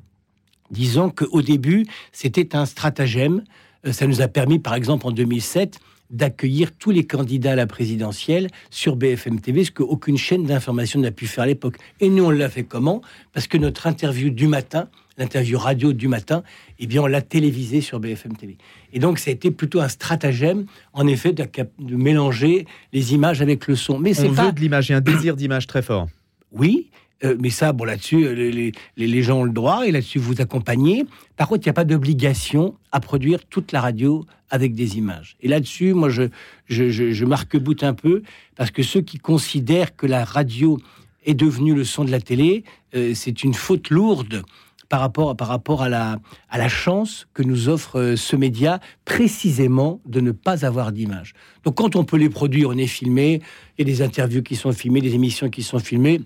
Disons 0.71 1.11
qu'au 1.11 1.43
début, 1.43 1.87
c'était 2.13 2.55
un 2.55 2.67
stratagème. 2.67 3.43
Euh, 3.87 3.93
Ça 3.93 4.07
nous 4.07 4.21
a 4.23 4.29
permis, 4.29 4.59
par 4.59 4.75
exemple, 4.75 5.07
en 5.07 5.13
2007, 5.13 5.79
d'accueillir 6.11 6.73
tous 6.73 6.91
les 6.91 7.07
candidats 7.07 7.53
à 7.53 7.57
la 7.57 7.67
présidentielle 7.67 8.49
sur 8.71 8.97
BFM 8.97 9.41
TV, 9.41 9.65
ce 9.65 9.71
qu'aucune 9.71 10.19
chaîne 10.19 10.45
d'information 10.45 11.01
n'a 11.01 11.13
pu 11.13 11.27
faire 11.27 11.45
à 11.45 11.47
l'époque. 11.47 11.77
Et 12.01 12.09
nous, 12.09 12.25
on 12.25 12.31
l'a 12.31 12.49
fait 12.49 12.65
comment? 12.65 13.01
Parce 13.33 13.47
que 13.47 13.57
notre 13.57 13.87
interview 13.87 14.31
du 14.31 14.49
matin, 14.49 14.89
l'interview 15.19 15.57
radio 15.59 15.93
du 15.93 16.09
matin, 16.09 16.43
eh 16.81 16.87
bien, 16.89 17.03
on 17.03 17.07
l'a 17.07 17.23
télévisée 17.23 17.81
sur 17.81 18.01
BFM 18.01 18.37
TV. 18.37 18.57
Et 18.93 18.99
donc, 18.99 19.21
ça 19.21 19.31
a 19.31 19.35
été 19.35 19.53
plutôt 19.53 19.81
un 19.81 19.89
stratagème, 19.89 20.67
en 20.95 21.07
effet, 21.07 21.33
de, 21.33 21.45
de 21.79 21.95
mélanger 21.97 22.67
les 22.93 23.15
images 23.15 23.41
avec 23.41 23.69
le 23.69 23.77
son. 23.77 23.99
Mais 24.01 24.13
c'est 24.13 24.29
On 24.29 24.35
pas... 24.35 24.47
veut 24.47 24.53
de 24.53 24.61
l'image, 24.61 24.89
il 24.89 24.93
y 24.93 24.95
a 24.97 24.99
un 24.99 25.03
désir 25.03 25.37
d'image 25.37 25.69
très 25.69 25.83
fort. 25.83 26.09
Oui, 26.51 26.91
euh, 27.25 27.37
mais 27.39 27.51
ça, 27.51 27.73
bon, 27.73 27.85
là-dessus, 27.85 28.25
euh, 28.27 28.73
les, 28.97 29.23
gens 29.23 29.41
ont 29.41 29.45
le 29.45 29.53
droit 29.53 29.87
et 29.87 29.91
là-dessus, 29.91 30.19
vous 30.19 30.41
accompagnez. 30.41 31.05
Par 31.37 31.49
contre, 31.49 31.63
il 31.67 31.69
n'y 31.69 31.71
a 31.71 31.75
pas 31.75 31.85
d'obligation 31.85 32.75
à 32.93 33.01
produire 33.01 33.45
toute 33.45 33.73
la 33.73 33.81
radio 33.81 34.25
avec 34.49 34.75
des 34.75 34.97
images. 34.97 35.37
Et 35.41 35.49
là-dessus, 35.49 35.93
moi, 35.93 36.09
je, 36.09 36.25
je, 36.67 36.89
je, 36.91 37.13
je 37.13 37.25
marque-boute 37.25 37.83
un 37.83 37.95
peu 37.95 38.23
parce 38.57 38.71
que 38.71 38.83
ceux 38.83 39.03
qui 39.03 39.19
considèrent 39.19 39.95
que 39.97 40.07
la 40.07 40.25
radio 40.25 40.79
est 41.25 41.35
devenue 41.35 41.75
le 41.75 41.85
son 41.85 42.05
de 42.05 42.11
la 42.11 42.21
télé, 42.21 42.65
euh, 42.95 43.13
c'est 43.15 43.45
une 43.45 43.55
faute 43.55 43.91
lourde 43.91 44.43
par 44.89 45.01
rapport, 45.01 45.37
par 45.37 45.49
rapport 45.49 45.83
à, 45.83 45.89
la, 45.89 46.19
à 46.49 46.59
la 46.59 46.69
chance 46.69 47.29
que 47.33 47.43
nous 47.43 47.69
offre 47.69 48.15
ce 48.17 48.35
média, 48.35 48.81
précisément 49.05 50.01
de 50.05 50.21
ne 50.21 50.33
pas 50.33 50.65
avoir 50.65 50.91
d'image. 50.91 51.35
Donc 51.65 51.77
quand 51.77 51.95
on 51.95 52.05
peut 52.05 52.17
les 52.17 52.31
produire, 52.31 52.71
on 52.71 52.77
est 52.77 52.89
filmé, 52.89 53.41
il 53.79 53.87
y 53.87 53.91
a 53.91 53.95
des 53.95 54.03
interviews 54.03 54.43
qui 54.43 54.57
sont 54.57 54.73
filmées, 54.73 55.01
des 55.01 55.15
émissions 55.15 55.49
qui 55.49 55.63
sont 55.63 55.79
filmées, 55.79 56.23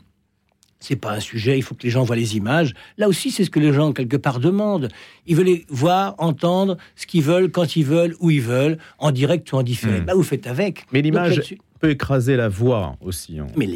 c'est 0.84 0.96
pas 0.96 1.12
un 1.12 1.20
sujet, 1.20 1.56
il 1.58 1.62
faut 1.62 1.74
que 1.74 1.82
les 1.82 1.90
gens 1.90 2.04
voient 2.04 2.16
les 2.16 2.36
images. 2.36 2.74
Là 2.98 3.08
aussi, 3.08 3.30
c'est 3.30 3.44
ce 3.44 3.50
que 3.50 3.60
les 3.60 3.72
gens, 3.72 3.92
quelque 3.92 4.16
part, 4.16 4.38
demandent. 4.40 4.88
Ils 5.26 5.34
veulent 5.36 5.46
les 5.46 5.64
voir, 5.68 6.14
entendre 6.18 6.76
ce 6.96 7.06
qu'ils 7.06 7.22
veulent, 7.22 7.50
quand 7.50 7.76
ils 7.76 7.84
veulent, 7.84 8.14
où 8.20 8.30
ils 8.30 8.42
veulent, 8.42 8.78
en 8.98 9.10
direct 9.10 9.50
ou 9.52 9.56
en 9.56 9.62
différé. 9.62 10.00
Hmm. 10.00 10.04
Bah, 10.04 10.14
vous 10.14 10.22
faites 10.22 10.46
avec. 10.46 10.84
Mais 10.92 11.02
l'image 11.02 11.40
peut 11.80 11.90
écraser 11.90 12.36
la 12.36 12.48
voix 12.48 12.96
aussi. 13.00 13.38
hein. 13.38 13.46
Mais 13.56 13.68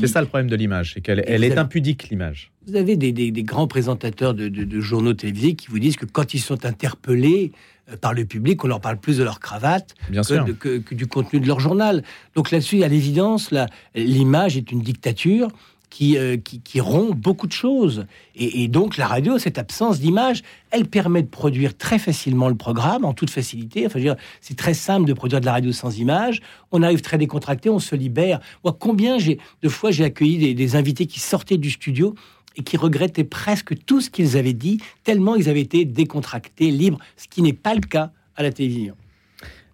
C'est 0.00 0.06
ça 0.06 0.20
le 0.20 0.26
problème 0.26 0.48
de 0.50 0.56
l'image, 0.56 0.92
c'est 0.94 1.00
qu'elle 1.00 1.22
elle 1.26 1.44
est 1.44 1.50
avez- 1.52 1.60
impudique, 1.60 2.08
l'image. 2.10 2.50
Vous 2.66 2.76
avez 2.76 2.96
des, 2.96 3.12
des- 3.12 3.30
des 3.32 3.42
grands 3.42 3.66
présentateurs 3.66 4.34
de, 4.34 4.48
de- 4.48 4.64
de 4.64 4.80
journaux 4.80 5.14
télévisés 5.14 5.54
qui 5.54 5.66
vous 5.68 5.78
disent 5.80 5.96
que 5.96 6.06
quand 6.06 6.32
ils 6.34 6.38
sont 6.40 6.64
interpellés 6.64 7.50
euh, 7.90 7.96
par 7.96 8.14
le 8.14 8.24
public, 8.24 8.64
on 8.64 8.68
leur 8.68 8.80
parle 8.80 8.98
plus 8.98 9.18
de 9.18 9.24
leur 9.24 9.40
cravate 9.40 9.94
Bien 10.10 10.20
que, 10.22 10.26
sûr. 10.28 10.44
de- 10.44 10.52
que- 10.52 10.78
que 10.78 10.94
du 10.94 11.06
contenu 11.08 11.40
de 11.40 11.46
leur 11.48 11.58
journal. 11.60 12.04
Donc 12.36 12.50
là-dessus, 12.52 12.82
à 12.84 12.88
l'évidence, 12.88 13.52
l'image 13.96 14.56
est 14.56 14.70
une 14.72 14.80
dictature 14.80 15.48
qui, 15.92 16.16
euh, 16.16 16.38
qui, 16.38 16.62
qui 16.62 16.80
rompt 16.80 17.14
beaucoup 17.14 17.46
de 17.46 17.52
choses. 17.52 18.06
Et, 18.34 18.66
donc 18.66 18.96
la 18.96 19.06
radio, 19.06 19.36
cette 19.36 19.58
absence 19.58 20.00
d'image, 20.00 20.42
elle 20.70 20.86
permet 20.86 21.22
de 21.22 21.28
produire 21.28 21.76
très 21.76 21.98
facilement 21.98 22.48
le 22.48 22.54
programme, 22.54 23.04
en 23.04 23.12
toute 23.12 23.28
facilité. 23.28 23.86
Enfin, 23.86 24.00
c'est 24.40 24.56
très 24.56 24.72
simple 24.72 25.06
de 25.06 25.12
produire 25.12 25.40
de 25.40 25.44
la 25.44 25.52
radio 25.52 25.70
sans 25.70 25.98
image. 25.98 26.40
On 26.70 26.82
arrive 26.82 27.02
très 27.02 27.18
décontracté, 27.18 27.68
on 27.68 27.78
se 27.78 27.94
libère. 27.94 28.40
Moi, 28.64 28.74
combien 28.78 29.18
de 29.18 29.68
fois 29.68 29.90
j'ai 29.90 30.04
accueilli 30.04 30.38
des, 30.38 30.54
des 30.54 30.76
invités 30.76 31.04
qui 31.04 31.20
sortaient 31.20 31.58
du 31.58 31.70
studio 31.70 32.14
et 32.56 32.62
qui 32.62 32.78
regrettaient 32.78 33.24
presque 33.24 33.74
tout 33.84 34.00
ce 34.00 34.08
qu'ils 34.08 34.38
avaient 34.38 34.54
dit, 34.54 34.78
tellement 35.04 35.36
ils 35.36 35.50
avaient 35.50 35.60
été 35.60 35.84
décontractés, 35.84 36.70
libres, 36.70 36.98
ce 37.18 37.28
qui 37.28 37.42
n'est 37.42 37.52
pas 37.52 37.74
le 37.74 37.80
cas 37.80 38.12
à 38.34 38.42
la 38.42 38.50
télévision. 38.50 38.94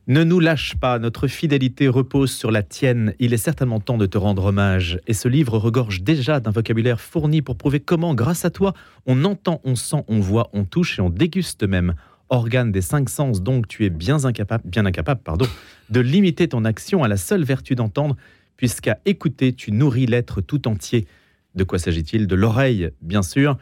Ne 0.09 0.25
nous 0.25 0.41
lâche 0.41 0.75
pas, 0.75 0.99
notre 0.99 1.29
fidélité 1.29 1.87
repose 1.87 2.33
sur 2.33 2.51
la 2.51 2.63
tienne. 2.63 3.13
Il 3.19 3.35
est 3.35 3.37
certainement 3.37 3.79
temps 3.79 3.99
de 3.99 4.07
te 4.07 4.17
rendre 4.17 4.47
hommage. 4.47 4.99
Et 5.07 5.13
ce 5.13 5.29
livre 5.29 5.59
regorge 5.59 6.01
déjà 6.01 6.41
d'un 6.41 6.51
vocabulaire 6.51 6.99
fourni 6.99 7.43
pour 7.43 7.59
prouver 7.59 7.79
comment, 7.79 8.15
grâce 8.15 8.47
à 8.47 8.51
toi, 8.51 8.73
on 9.05 9.23
entend, 9.27 9.61
on 9.65 9.75
sent, 9.77 10.05
on 10.09 10.19
voit, 10.19 10.49
on 10.55 10.65
touche 10.65 10.99
et 10.99 11.03
on 11.03 11.11
déguste 11.11 11.63
même. 11.63 11.95
Organe 12.31 12.73
des 12.73 12.81
cinq 12.81 13.11
sens, 13.11 13.43
donc 13.43 13.69
tu 13.69 13.85
es 13.85 13.91
bien 13.91 14.25
incapable, 14.25 14.65
bien 14.67 14.87
incapable 14.87 15.21
pardon, 15.23 15.47
de 15.91 16.01
limiter 16.01 16.49
ton 16.49 16.65
action 16.65 17.05
à 17.05 17.09
la 17.09 17.19
seule 17.19 17.45
vertu 17.45 17.75
d'entendre, 17.75 18.17
puisqu'à 18.57 19.01
écouter, 19.05 19.53
tu 19.53 19.73
nourris 19.73 20.07
l'être 20.07 20.41
tout 20.41 20.69
entier. 20.69 21.07
De 21.55 21.65
quoi 21.65 21.79
s'agit-il? 21.79 22.27
De 22.27 22.35
l'oreille, 22.35 22.93
bien 23.03 23.23
sûr. 23.23 23.59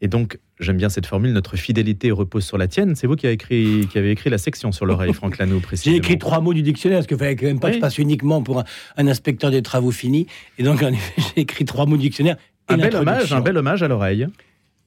Et 0.00 0.06
donc, 0.08 0.38
j'aime 0.60 0.76
bien 0.76 0.88
cette 0.88 1.06
formule, 1.06 1.32
notre 1.32 1.56
fidélité 1.56 2.10
repose 2.12 2.44
sur 2.44 2.56
la 2.56 2.68
tienne. 2.68 2.94
C'est 2.94 3.06
vous 3.08 3.16
qui 3.16 3.26
avez 3.26 3.34
écrit, 3.34 3.88
qui 3.90 3.98
avez 3.98 4.12
écrit 4.12 4.30
la 4.30 4.38
section 4.38 4.70
sur 4.70 4.86
l'oreille, 4.86 5.12
Franck 5.12 5.36
J'ai 5.38 5.60
précisément. 5.60 5.96
écrit 5.96 6.18
trois 6.18 6.40
mots 6.40 6.54
du 6.54 6.62
dictionnaire, 6.62 6.98
parce 6.98 7.08
qu'il 7.08 7.18
fallait 7.18 7.34
quand 7.34 7.46
même 7.46 7.58
pas 7.58 7.68
que 7.68 7.72
Oui. 7.72 7.78
je 7.78 7.80
passe 7.80 7.98
uniquement 7.98 8.42
pour 8.42 8.60
un, 8.60 8.64
un 8.96 9.08
inspecteur 9.08 9.50
des 9.50 9.60
travaux 9.62 9.90
finis. 9.90 10.26
Et 10.58 10.62
donc, 10.62 10.82
en 10.84 10.92
effet, 10.92 11.14
j'ai 11.36 11.42
écrit 11.42 11.64
trois 11.64 11.84
mots 11.86 11.96
du 11.96 12.02
dictionnaire. 12.02 12.36
et 12.70 12.74
Un 12.74 12.76
bel 12.78 12.94
hommage, 12.94 13.32
un 13.32 13.40
bel 13.40 13.56
hommage 13.56 13.82
à 13.82 13.88
l'oreille. 13.88 14.26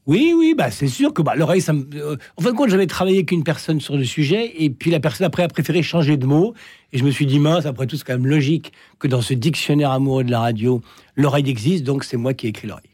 Oui, 0.07 0.33
oui, 0.35 0.55
bah 0.57 0.71
c'est 0.71 0.87
sûr 0.87 1.13
que 1.13 1.21
bah, 1.21 1.35
l'oreille, 1.35 1.61
ça 1.61 1.73
me... 1.73 1.85
euh, 1.93 2.15
en 2.35 2.41
fin 2.41 2.51
de 2.51 2.55
compte, 2.57 2.69
j'avais 2.69 2.87
travaillé 2.87 3.17
avec 3.17 3.31
une 3.31 3.43
personne 3.43 3.79
sur 3.79 3.97
le 3.97 4.03
sujet, 4.03 4.51
et 4.63 4.71
puis 4.71 4.89
la 4.89 4.99
personne 4.99 5.27
après 5.27 5.43
a 5.43 5.47
préféré 5.47 5.83
changer 5.83 6.17
de 6.17 6.25
mot, 6.25 6.55
et 6.91 6.97
je 6.97 7.03
me 7.03 7.11
suis 7.11 7.27
dit, 7.27 7.37
mince, 7.37 7.67
après 7.67 7.85
tout, 7.85 7.97
c'est 7.97 8.03
quand 8.05 8.13
même 8.13 8.25
logique 8.25 8.71
que 8.97 9.07
dans 9.07 9.21
ce 9.21 9.35
dictionnaire 9.35 9.91
amoureux 9.91 10.23
de 10.23 10.31
la 10.31 10.39
radio, 10.39 10.81
l'oreille 11.15 11.47
existe, 11.49 11.83
donc 11.83 12.03
c'est 12.03 12.17
moi 12.17 12.33
qui 12.33 12.47
ai 12.47 12.49
écrit 12.49 12.67
l'oreille. 12.67 12.89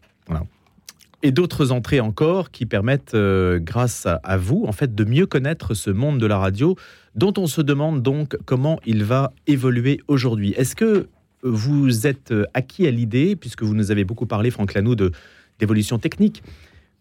Et 1.23 1.32
d'autres 1.32 1.71
entrées 1.71 1.99
encore 1.99 2.51
qui 2.51 2.65
permettent, 2.65 3.15
euh, 3.15 3.60
grâce 3.60 4.06
à, 4.06 4.38
vous, 4.38 4.65
en 4.67 4.71
fait, 4.71 4.93
de 4.93 5.03
mieux 5.03 5.25
connaître 5.25 5.73
ce 5.73 5.89
monde 5.89 6.19
de 6.19 6.27
la 6.27 6.38
radio, 6.38 6.75
dont 7.15 7.34
on 7.38 7.47
se 7.47 7.62
demande 7.62 8.03
donc 8.03 8.38
comment 8.45 8.80
il 8.86 9.03
va 9.03 9.34
évoluer 9.47 9.99
aujourd'hui. 10.08 10.53
Est-ce 10.58 10.75
que 10.75 11.08
vous 11.41 12.06
êtes 12.06 12.32
euh, 12.32 12.45
acquis 12.53 12.86
à 12.86 12.91
l'idée, 12.91 13.36
puisque 13.36 13.63
vous 13.63 13.73
nous 13.73 13.89
avez 13.89 14.03
beaucoup 14.03 14.27
parlé, 14.27 14.51
Franck 14.51 14.73
Lanoux, 14.73 14.95
de 14.95 15.12
d'évolution 15.60 15.97
technique, 15.97 16.43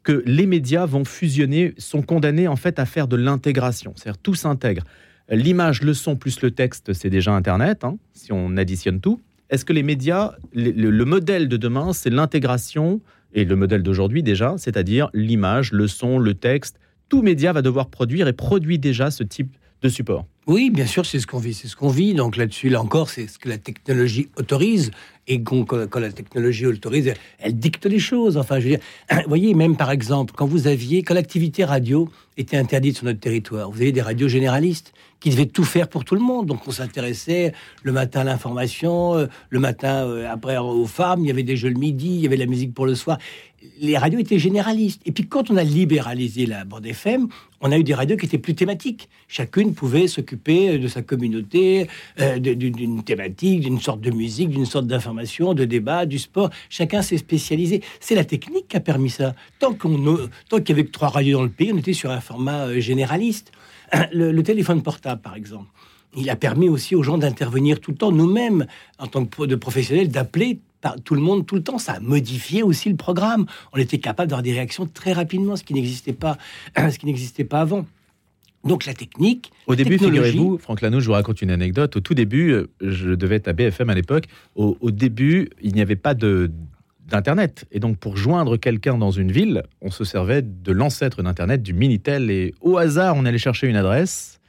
que 0.02 0.22
les 0.24 0.46
médias 0.46 0.86
vont 0.86 1.04
fusionner, 1.04 1.74
sont 1.76 2.00
condamnés 2.00 2.48
en 2.48 2.56
fait 2.56 2.78
à 2.78 2.86
faire 2.86 3.06
de 3.06 3.16
l'intégration, 3.16 3.92
c'est-à-dire 3.96 4.16
tout 4.16 4.34
s'intègre. 4.34 4.82
L'image, 5.28 5.82
le 5.82 5.92
son 5.92 6.16
plus 6.16 6.40
le 6.40 6.52
texte, 6.52 6.94
c'est 6.94 7.10
déjà 7.10 7.32
Internet, 7.32 7.84
hein, 7.84 7.98
si 8.14 8.32
on 8.32 8.56
additionne 8.56 9.00
tout. 9.00 9.20
Est-ce 9.50 9.66
que 9.66 9.74
les 9.74 9.82
médias, 9.82 10.32
le 10.54 11.04
modèle 11.04 11.48
de 11.48 11.58
demain, 11.58 11.92
c'est 11.92 12.08
l'intégration, 12.08 13.02
et 13.36 13.44
le 13.44 13.54
modèle 13.54 13.82
d'aujourd'hui 13.82 14.24
déjà, 14.24 14.54
c'est-à-dire 14.56 15.10
l'image, 15.14 15.70
le 15.70 15.86
son, 15.86 16.18
le 16.18 16.34
texte, 16.34 16.80
tout 17.08 17.22
média 17.22 17.52
va 17.52 17.62
devoir 17.62 17.88
produire 17.88 18.26
et 18.26 18.32
produit 18.32 18.78
déjà 18.78 19.12
ce 19.12 19.22
type 19.22 19.56
de 19.82 19.88
support. 19.88 20.26
Oui, 20.46 20.70
bien 20.70 20.86
sûr, 20.86 21.04
c'est 21.04 21.18
ce 21.18 21.26
qu'on 21.26 21.40
vit, 21.40 21.54
c'est 21.54 21.66
ce 21.66 21.74
qu'on 21.74 21.88
vit. 21.88 22.14
Donc 22.14 22.36
là-dessus, 22.36 22.68
là 22.68 22.80
encore, 22.80 23.10
c'est 23.10 23.26
ce 23.26 23.36
que 23.36 23.48
la 23.48 23.58
technologie 23.58 24.28
autorise. 24.36 24.92
Et 25.26 25.42
quand, 25.42 25.66
la 25.96 26.12
technologie 26.12 26.66
autorise, 26.66 27.12
elle, 27.40 27.58
dicte 27.58 27.84
les 27.86 27.98
choses. 27.98 28.36
Enfin, 28.36 28.60
je 28.60 28.64
veux 28.64 28.70
dire, 28.76 28.80
vous 29.10 29.28
voyez, 29.28 29.54
même 29.54 29.76
par 29.76 29.90
exemple, 29.90 30.34
quand 30.36 30.46
vous 30.46 30.68
aviez, 30.68 31.02
quand 31.02 31.14
l'activité 31.14 31.64
radio 31.64 32.08
était 32.36 32.56
interdite 32.56 32.96
sur 32.96 33.06
notre 33.06 33.18
territoire, 33.18 33.72
vous 33.72 33.82
avez 33.82 33.90
des 33.90 34.02
radios 34.02 34.28
généralistes 34.28 34.92
qui 35.18 35.30
devaient 35.30 35.46
tout 35.46 35.64
faire 35.64 35.88
pour 35.88 36.04
tout 36.04 36.14
le 36.14 36.20
monde. 36.20 36.46
Donc 36.46 36.68
on 36.68 36.70
s'intéressait 36.70 37.52
le 37.82 37.90
matin 37.90 38.20
à 38.20 38.24
l'information, 38.24 39.16
euh, 39.16 39.26
le 39.50 39.58
matin 39.58 40.06
euh, 40.06 40.30
après 40.30 40.58
aux 40.58 40.86
femmes, 40.86 41.22
il 41.24 41.26
y 41.26 41.30
avait 41.32 41.42
des 41.42 41.56
jeux 41.56 41.70
le 41.70 41.80
midi, 41.80 42.06
il 42.06 42.20
y 42.20 42.26
avait 42.26 42.36
la 42.36 42.46
musique 42.46 42.72
pour 42.72 42.86
le 42.86 42.94
soir 42.94 43.18
les 43.80 43.98
radios 43.98 44.18
étaient 44.18 44.38
généralistes. 44.38 45.02
Et 45.06 45.12
puis 45.12 45.26
quand 45.26 45.50
on 45.50 45.56
a 45.56 45.62
libéralisé 45.62 46.46
la 46.46 46.64
bande 46.64 46.86
FM, 46.86 47.28
on 47.60 47.72
a 47.72 47.78
eu 47.78 47.84
des 47.84 47.94
radios 47.94 48.16
qui 48.16 48.26
étaient 48.26 48.38
plus 48.38 48.54
thématiques. 48.54 49.08
Chacune 49.28 49.74
pouvait 49.74 50.08
s'occuper 50.08 50.78
de 50.78 50.88
sa 50.88 51.02
communauté, 51.02 51.88
euh, 52.20 52.38
d'une 52.38 53.02
thématique, 53.02 53.60
d'une 53.60 53.80
sorte 53.80 54.00
de 54.00 54.10
musique, 54.10 54.50
d'une 54.50 54.66
sorte 54.66 54.86
d'information, 54.86 55.54
de 55.54 55.64
débat, 55.64 56.06
du 56.06 56.18
sport. 56.18 56.50
Chacun 56.68 57.02
s'est 57.02 57.18
spécialisé. 57.18 57.82
C'est 58.00 58.14
la 58.14 58.24
technique 58.24 58.68
qui 58.68 58.76
a 58.76 58.80
permis 58.80 59.10
ça. 59.10 59.34
Tant 59.58 59.74
qu'on, 59.74 60.28
tant 60.48 60.58
qu'il 60.58 60.70
y 60.70 60.72
avait 60.72 60.86
que 60.86 60.92
trois 60.92 61.08
radios 61.08 61.38
dans 61.38 61.44
le 61.44 61.50
pays, 61.50 61.72
on 61.72 61.78
était 61.78 61.92
sur 61.92 62.10
un 62.10 62.20
format 62.20 62.66
euh, 62.66 62.80
généraliste. 62.80 63.52
Le, 64.12 64.42
téléphone 64.42 64.82
portable, 64.82 65.20
par 65.22 65.36
exemple 65.36 65.66
il 66.16 66.30
a 66.30 66.36
permis 66.36 66.68
aussi 66.70 66.94
aux 66.94 67.02
gens 67.02 67.18
d'intervenir 67.18 67.78
tout 67.78 67.90
le 67.90 67.96
temps, 67.98 68.10
nous-mêmes, 68.10 68.66
en 68.98 69.06
tant 69.06 69.26
que 69.26 69.54
professionnels, 69.56 70.08
d'appeler 70.08 70.60
tout 71.04 71.14
le 71.14 71.20
monde 71.20 71.46
tout 71.46 71.54
le 71.54 71.62
temps. 71.62 71.78
Ça 71.78 71.94
a 71.94 72.00
modifié 72.00 72.62
aussi 72.62 72.88
le 72.88 72.96
programme. 72.96 73.46
On 73.72 73.78
était 73.78 73.98
capable 73.98 74.30
d'avoir 74.30 74.42
des 74.42 74.52
réactions 74.52 74.86
très 74.86 75.12
rapidement, 75.12 75.56
ce 75.56 75.64
qui 75.64 75.74
n'existait 75.74 76.12
pas, 76.12 76.38
ce 76.76 76.98
qui 76.98 77.06
n'existait 77.06 77.44
pas 77.44 77.60
avant. 77.60 77.86
Donc 78.64 78.84
la 78.84 78.94
technique. 78.94 79.52
Au 79.66 79.76
début, 79.76 79.96
figurez-vous, 79.98 80.58
Franck 80.58 80.80
Lano, 80.80 81.00
je 81.00 81.06
vous 81.06 81.12
raconte 81.12 81.40
une 81.40 81.50
anecdote. 81.50 81.96
Au 81.96 82.00
tout 82.00 82.14
début, 82.14 82.50
euh, 82.50 82.66
je 82.80 83.10
devais 83.10 83.36
être 83.36 83.48
à 83.48 83.52
BFM 83.52 83.90
à 83.90 83.94
l'époque. 83.94 84.24
Au, 84.56 84.90
début, 84.90 85.50
il 85.62 85.72
n'y 85.72 85.80
avait 85.80 85.96
pas 85.96 86.14
de 86.14 86.50
d'Internet. 87.06 87.66
Et 87.70 87.78
donc, 87.78 87.98
pour 87.98 88.16
joindre 88.16 88.56
quelqu'un 88.56 88.98
dans 88.98 89.12
une 89.12 89.30
ville, 89.30 89.62
on 89.80 89.92
se 89.92 90.02
servait 90.02 90.42
de 90.42 90.72
l'ancêtre 90.72 91.22
d'Internet, 91.22 91.62
du 91.62 91.72
Minitel. 91.72 92.32
Et 92.32 92.52
au 92.60 92.78
hasard, 92.78 93.14
on 93.16 93.24
allait 93.24 93.38
chercher 93.38 93.68
une 93.68 93.76
adresse. 93.76 94.40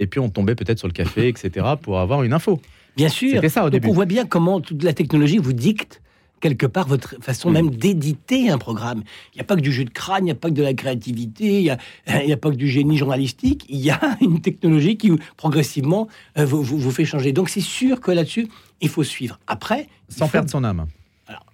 Et 0.00 0.08
puis, 0.08 0.18
on 0.18 0.28
tombait 0.28 0.56
peut-être 0.56 0.80
sur 0.80 0.88
le 0.88 0.92
café, 0.92 1.28
etc., 1.28 1.64
pour 1.80 2.00
avoir 2.00 2.24
une 2.24 2.32
info. 2.32 2.60
Bien 2.96 3.08
sûr. 3.08 3.42
Ça, 3.50 3.64
au 3.64 3.70
Donc 3.70 3.82
on 3.86 3.92
voit 3.92 4.04
bien 4.04 4.26
comment 4.26 4.60
toute 4.60 4.82
la 4.82 4.92
technologie 4.92 5.38
vous 5.38 5.52
dicte 5.52 6.00
quelque 6.44 6.66
part 6.66 6.86
votre 6.86 7.16
façon 7.22 7.50
même 7.50 7.70
d'éditer 7.70 8.50
un 8.50 8.58
programme. 8.58 9.02
Il 9.32 9.36
n'y 9.36 9.40
a 9.40 9.44
pas 9.44 9.56
que 9.56 9.62
du 9.62 9.72
jeu 9.72 9.86
de 9.86 9.90
crâne, 9.90 10.24
il 10.24 10.26
n'y 10.26 10.30
a 10.30 10.34
pas 10.34 10.50
que 10.50 10.54
de 10.54 10.62
la 10.62 10.74
créativité, 10.74 11.60
il 11.60 11.62
n'y 11.62 11.70
a, 11.70 11.78
a, 12.06 12.36
pas 12.36 12.50
que 12.50 12.56
du 12.56 12.68
génie 12.68 12.98
journalistique, 12.98 13.64
il 13.70 13.78
y 13.78 13.90
a 13.90 13.98
une 14.20 14.42
technologie 14.42 14.98
qui 14.98 15.10
progressivement 15.38 16.06
euh, 16.36 16.44
vous, 16.44 16.62
vous, 16.62 16.90
fait 16.90 17.06
changer. 17.06 17.32
Donc 17.32 17.48
c'est 17.48 17.62
sûr 17.62 17.98
que 17.98 18.10
là-dessus, 18.10 18.48
il 18.82 18.90
faut 18.90 19.04
suivre. 19.04 19.38
Après... 19.46 19.88
Sans 20.10 20.28
perdre 20.28 20.50
son 20.50 20.64
âme. 20.64 20.86
Alors, 21.26 21.46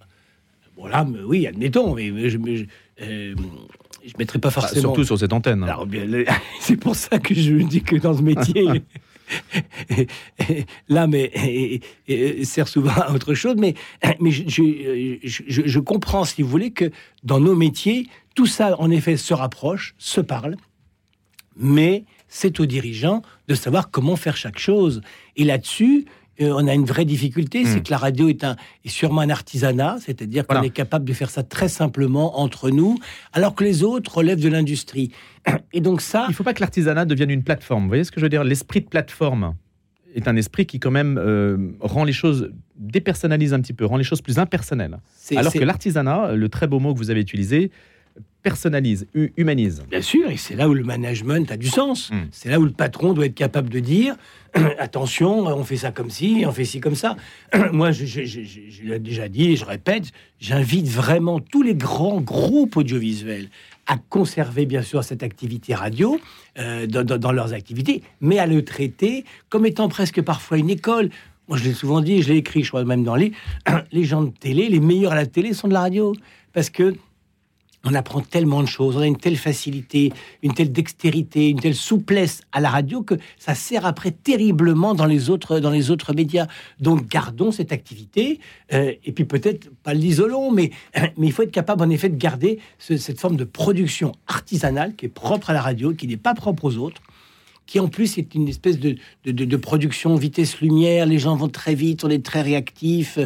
voilà, 0.75 1.07
oui, 1.25 1.47
admettons, 1.47 1.95
mais, 1.95 2.29
je... 2.29 2.37
ne 2.37 2.65
euh, 3.01 3.35
mettrai 4.19 4.39
pas 4.39 4.49
bah, 4.49 4.55
forcément. 4.55 4.81
surtout 4.81 5.05
sur 5.05 5.17
cette 5.17 5.31
antenne. 5.31 5.65
C'est 6.59 6.75
pour 6.75 6.97
ça 6.97 7.17
que 7.17 7.33
je 7.33 7.53
dis 7.53 7.81
que 7.81 7.95
dans 7.95 8.17
ce 8.17 8.23
métier, 8.23 8.83
l'âme 10.89 11.15
sert 12.43 12.67
souvent 12.67 12.91
à 12.91 13.11
autre 13.13 13.33
chose, 13.33 13.55
mais, 13.57 13.75
mais 14.19 14.31
je, 14.31 15.79
comprends, 15.79 16.25
si 16.25 16.41
vous 16.41 16.49
voulez, 16.49 16.71
que 16.71 16.91
dans 17.23 17.39
nos 17.39 17.55
métiers, 17.55 18.07
tout 18.35 18.45
ça, 18.45 18.79
en 18.79 18.89
effet, 18.91 19.17
se 19.17 19.33
rapproche, 19.33 19.95
se 19.97 20.21
parle, 20.21 20.55
mais 21.57 22.05
c'est 22.27 22.59
aux 22.59 22.65
dirigeants 22.65 23.21
de 23.47 23.55
savoir 23.55 23.91
comment 23.91 24.15
faire 24.15 24.37
chaque 24.37 24.57
chose. 24.57 25.01
Et 25.35 25.43
là-dessus, 25.43 26.05
euh, 26.39 26.53
on 26.55 26.67
a 26.67 26.73
une 26.73 26.85
vraie 26.85 27.05
difficulté, 27.05 27.65
c'est 27.65 27.79
hmm. 27.79 27.83
que 27.83 27.91
la 27.91 27.97
radio 27.97 28.29
est, 28.29 28.43
un, 28.43 28.55
est 28.85 28.89
sûrement 28.89 29.21
un 29.21 29.29
artisanat, 29.29 29.97
c'est-à-dire 29.99 30.47
qu'on 30.47 30.61
est 30.61 30.69
capable 30.69 31.05
de 31.05 31.13
faire 31.13 31.29
ça 31.29 31.43
très 31.43 31.67
simplement 31.67 32.39
entre 32.39 32.69
nous, 32.69 32.97
alors 33.33 33.53
que 33.53 33.63
les 33.63 33.83
autres 33.83 34.17
relèvent 34.17 34.41
de 34.41 34.49
l'industrie. 34.49 35.11
Et 35.73 35.81
donc 35.81 36.01
ça... 36.01 36.25
Il 36.27 36.31
ne 36.31 36.35
faut 36.35 36.43
pas 36.43 36.53
que 36.53 36.61
l'artisanat 36.61 37.05
devienne 37.05 37.31
une 37.31 37.43
plateforme. 37.43 37.83
Vous 37.83 37.89
voyez 37.89 38.05
ce 38.05 38.11
que 38.11 38.19
je 38.19 38.25
veux 38.25 38.29
dire? 38.29 38.43
L'esprit 38.43 38.81
de 38.81 38.87
plateforme 38.87 39.55
est 40.15 40.27
un 40.27 40.35
esprit 40.35 40.65
qui 40.65 40.79
quand 40.79 40.91
même 40.91 41.17
euh, 41.17 41.57
rend 41.79 42.03
les 42.03 42.13
choses, 42.13 42.51
dépersonnalise 42.75 43.53
un 43.53 43.61
petit 43.61 43.73
peu, 43.73 43.85
rend 43.85 43.97
les 43.97 44.03
choses 44.03 44.21
plus 44.21 44.39
impersonnelles. 44.39 44.97
Alors 45.35 45.53
que 45.53 45.59
l'artisanat, 45.59 46.33
le 46.33 46.49
très 46.49 46.67
beau 46.67 46.79
mot 46.79 46.93
que 46.93 46.99
vous 46.99 47.09
avez 47.09 47.21
utilisé, 47.21 47.71
personnalise, 48.43 49.07
humanise. 49.37 49.83
Bien 49.89 50.01
sûr, 50.01 50.29
et 50.29 50.37
c'est 50.37 50.55
là 50.55 50.67
où 50.67 50.73
le 50.73 50.83
management 50.83 51.51
a 51.51 51.57
du 51.57 51.67
sens. 51.67 52.09
Hmm. 52.09 52.25
C'est 52.31 52.49
là 52.49 52.59
où 52.59 52.65
le 52.65 52.71
patron 52.71 53.13
doit 53.13 53.27
être 53.27 53.35
capable 53.35 53.69
de 53.69 53.79
dire 53.79 54.15
attention, 54.79 55.45
on 55.45 55.63
fait 55.63 55.77
ça 55.77 55.91
comme 55.91 56.09
ci, 56.09 56.43
on 56.47 56.51
fait 56.51 56.65
ci 56.65 56.79
comme 56.79 56.95
ça. 56.95 57.15
Moi, 57.71 57.91
je, 57.91 58.83
l'ai 58.83 58.99
déjà 58.99 59.29
dit 59.29 59.51
et 59.51 59.55
je 59.55 59.65
répète, 59.65 60.11
j'invite 60.39 60.87
vraiment 60.87 61.39
tous 61.39 61.61
les 61.61 61.75
grands 61.75 62.19
groupes 62.19 62.77
audiovisuels 62.77 63.49
à 63.91 63.97
conserver 63.97 64.65
bien 64.65 64.83
sûr 64.83 65.03
cette 65.03 65.21
activité 65.21 65.75
radio 65.75 66.17
euh, 66.57 66.87
dans, 66.87 67.33
leurs 67.33 67.53
activités, 67.53 68.03
mais 68.21 68.39
à 68.39 68.47
le 68.47 68.63
traiter 68.63 69.25
comme 69.49 69.65
étant 69.65 69.89
presque 69.89 70.21
parfois 70.21 70.57
une 70.57 70.69
école. 70.69 71.09
Moi, 71.49 71.57
je 71.57 71.65
l'ai 71.65 71.73
souvent 71.73 71.99
dit, 71.99 72.21
je 72.21 72.29
l'ai 72.29 72.37
écrit, 72.37 72.63
je 72.63 72.69
crois 72.69 72.85
même 72.85 73.03
dans 73.03 73.15
les 73.15 73.33
les 73.91 74.05
gens 74.05 74.23
de 74.23 74.29
télé, 74.29 74.69
les 74.69 74.79
meilleurs 74.79 75.11
à 75.11 75.15
la 75.15 75.25
télé 75.25 75.53
sont 75.53 75.67
de 75.67 75.73
la 75.73 75.81
radio, 75.81 76.13
parce 76.53 76.69
que 76.69 76.95
on 77.83 77.93
apprend 77.93 78.21
tellement 78.21 78.61
de 78.61 78.67
choses, 78.67 78.97
on 78.97 79.01
a 79.01 79.07
une 79.07 79.17
telle 79.17 79.37
facilité, 79.37 80.13
une 80.43 80.53
telle 80.53 80.71
dextérité, 80.71 81.49
une 81.49 81.59
telle 81.59 81.75
souplesse 81.75 82.41
à 82.51 82.59
la 82.59 82.69
radio 82.69 83.01
que 83.01 83.15
ça 83.37 83.55
sert 83.55 83.85
après 83.85 84.11
terriblement 84.11 84.93
dans 84.93 85.05
les 85.05 85.29
autres, 85.29 85.59
dans 85.59 85.71
les 85.71 85.89
autres 85.89 86.13
médias. 86.13 86.47
Donc 86.79 87.07
gardons 87.07 87.51
cette 87.51 87.71
activité, 87.71 88.39
euh, 88.73 88.93
et 89.03 89.11
puis 89.11 89.25
peut-être 89.25 89.69
pas 89.83 89.93
l'isolons, 89.93 90.51
mais, 90.51 90.71
mais 91.17 91.27
il 91.27 91.31
faut 91.31 91.43
être 91.43 91.51
capable 91.51 91.83
en 91.83 91.89
effet 91.89 92.09
de 92.09 92.17
garder 92.17 92.59
cette 92.77 93.19
forme 93.19 93.35
de 93.35 93.45
production 93.45 94.11
artisanale 94.27 94.95
qui 94.95 95.07
est 95.07 95.09
propre 95.09 95.49
à 95.49 95.53
la 95.53 95.61
radio, 95.61 95.93
qui 95.93 96.07
n'est 96.07 96.17
pas 96.17 96.33
propre 96.33 96.65
aux 96.65 96.77
autres, 96.77 97.01
qui 97.65 97.79
en 97.79 97.87
plus 97.87 98.17
est 98.17 98.35
une 98.35 98.47
espèce 98.47 98.79
de, 98.79 98.97
de, 99.25 99.57
production 99.57 100.15
vitesse-lumière. 100.15 101.05
Les 101.05 101.19
gens 101.19 101.35
vont 101.35 101.47
très 101.47 101.73
vite, 101.73 102.03
on 102.03 102.09
est 102.09 102.23
très 102.23 102.41
réactif. 102.41 103.17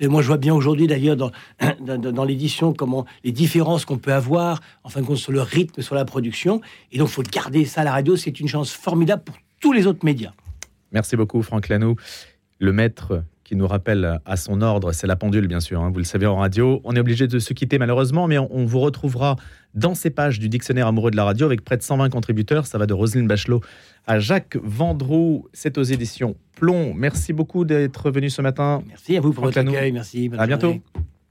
Et 0.00 0.08
moi, 0.08 0.20
je 0.20 0.26
vois 0.26 0.36
bien 0.36 0.54
aujourd'hui, 0.54 0.86
d'ailleurs, 0.86 1.16
dans, 1.80 1.98
dans, 1.98 2.24
l'édition, 2.24 2.74
comment 2.74 3.06
les 3.24 3.32
différences 3.32 3.84
qu'on 3.84 3.98
peut 3.98 4.12
avoir, 4.12 4.60
en 4.82 4.90
fin 4.90 5.00
de 5.00 5.06
compte, 5.06 5.16
sur 5.16 5.32
le 5.32 5.40
rythme, 5.40 5.80
sur 5.80 5.94
la 5.94 6.04
production. 6.04 6.60
Et 6.92 6.98
donc, 6.98 7.08
il 7.08 7.12
faut 7.12 7.22
garder 7.22 7.64
ça 7.64 7.80
à 7.80 7.84
la 7.84 7.92
radio. 7.92 8.16
C'est 8.16 8.40
une 8.40 8.48
chance 8.48 8.70
formidable 8.70 9.22
pour 9.24 9.36
tous 9.60 9.72
les 9.72 9.86
autres 9.86 10.04
médias. 10.04 10.32
Merci 10.92 11.16
beaucoup, 11.16 11.42
Franck 11.42 11.68
Lanoux. 11.68 11.96
Le 12.58 12.72
maître 12.72 13.24
qui 13.44 13.56
nous 13.56 13.66
rappelle 13.66 14.20
à 14.24 14.36
son 14.36 14.62
ordre, 14.62 14.92
c'est 14.92 15.06
la 15.06 15.16
pendule, 15.16 15.46
bien 15.46 15.60
sûr, 15.60 15.80
hein, 15.82 15.90
vous 15.90 15.98
le 15.98 16.04
savez 16.04 16.26
en 16.26 16.36
radio. 16.36 16.80
On 16.84 16.96
est 16.96 17.00
obligé 17.00 17.26
de 17.26 17.38
se 17.38 17.52
quitter 17.52 17.78
malheureusement, 17.78 18.26
mais 18.26 18.38
on, 18.38 18.64
vous 18.64 18.80
retrouvera 18.80 19.36
dans 19.74 19.94
ces 19.94 20.10
pages 20.10 20.38
du 20.38 20.48
dictionnaire 20.48 20.86
amoureux 20.86 21.10
de 21.10 21.16
la 21.16 21.24
radio 21.24 21.46
avec 21.46 21.62
près 21.62 21.76
de 21.76 21.82
120 21.82 22.08
contributeurs. 22.08 22.66
Ça 22.66 22.78
va 22.78 22.86
de 22.86 22.94
Roselyne 22.94 23.26
Bachelot 23.26 23.60
à 24.06 24.18
Jacques 24.18 24.56
Vendroux. 24.62 25.48
C'est 25.52 25.78
aux 25.78 25.82
éditions 25.82 26.36
Plomb. 26.56 26.94
Merci 26.94 27.32
beaucoup 27.32 27.64
d'être 27.64 28.10
venu 28.10 28.30
ce 28.30 28.40
matin. 28.40 28.82
Merci 28.88 29.16
à 29.16 29.20
vous 29.20 29.32
pour 29.32 29.44
votre 29.44 29.58
accueil. 29.58 29.92
Merci. 29.92 30.30
à 30.38 30.46
bientôt. 30.46 30.76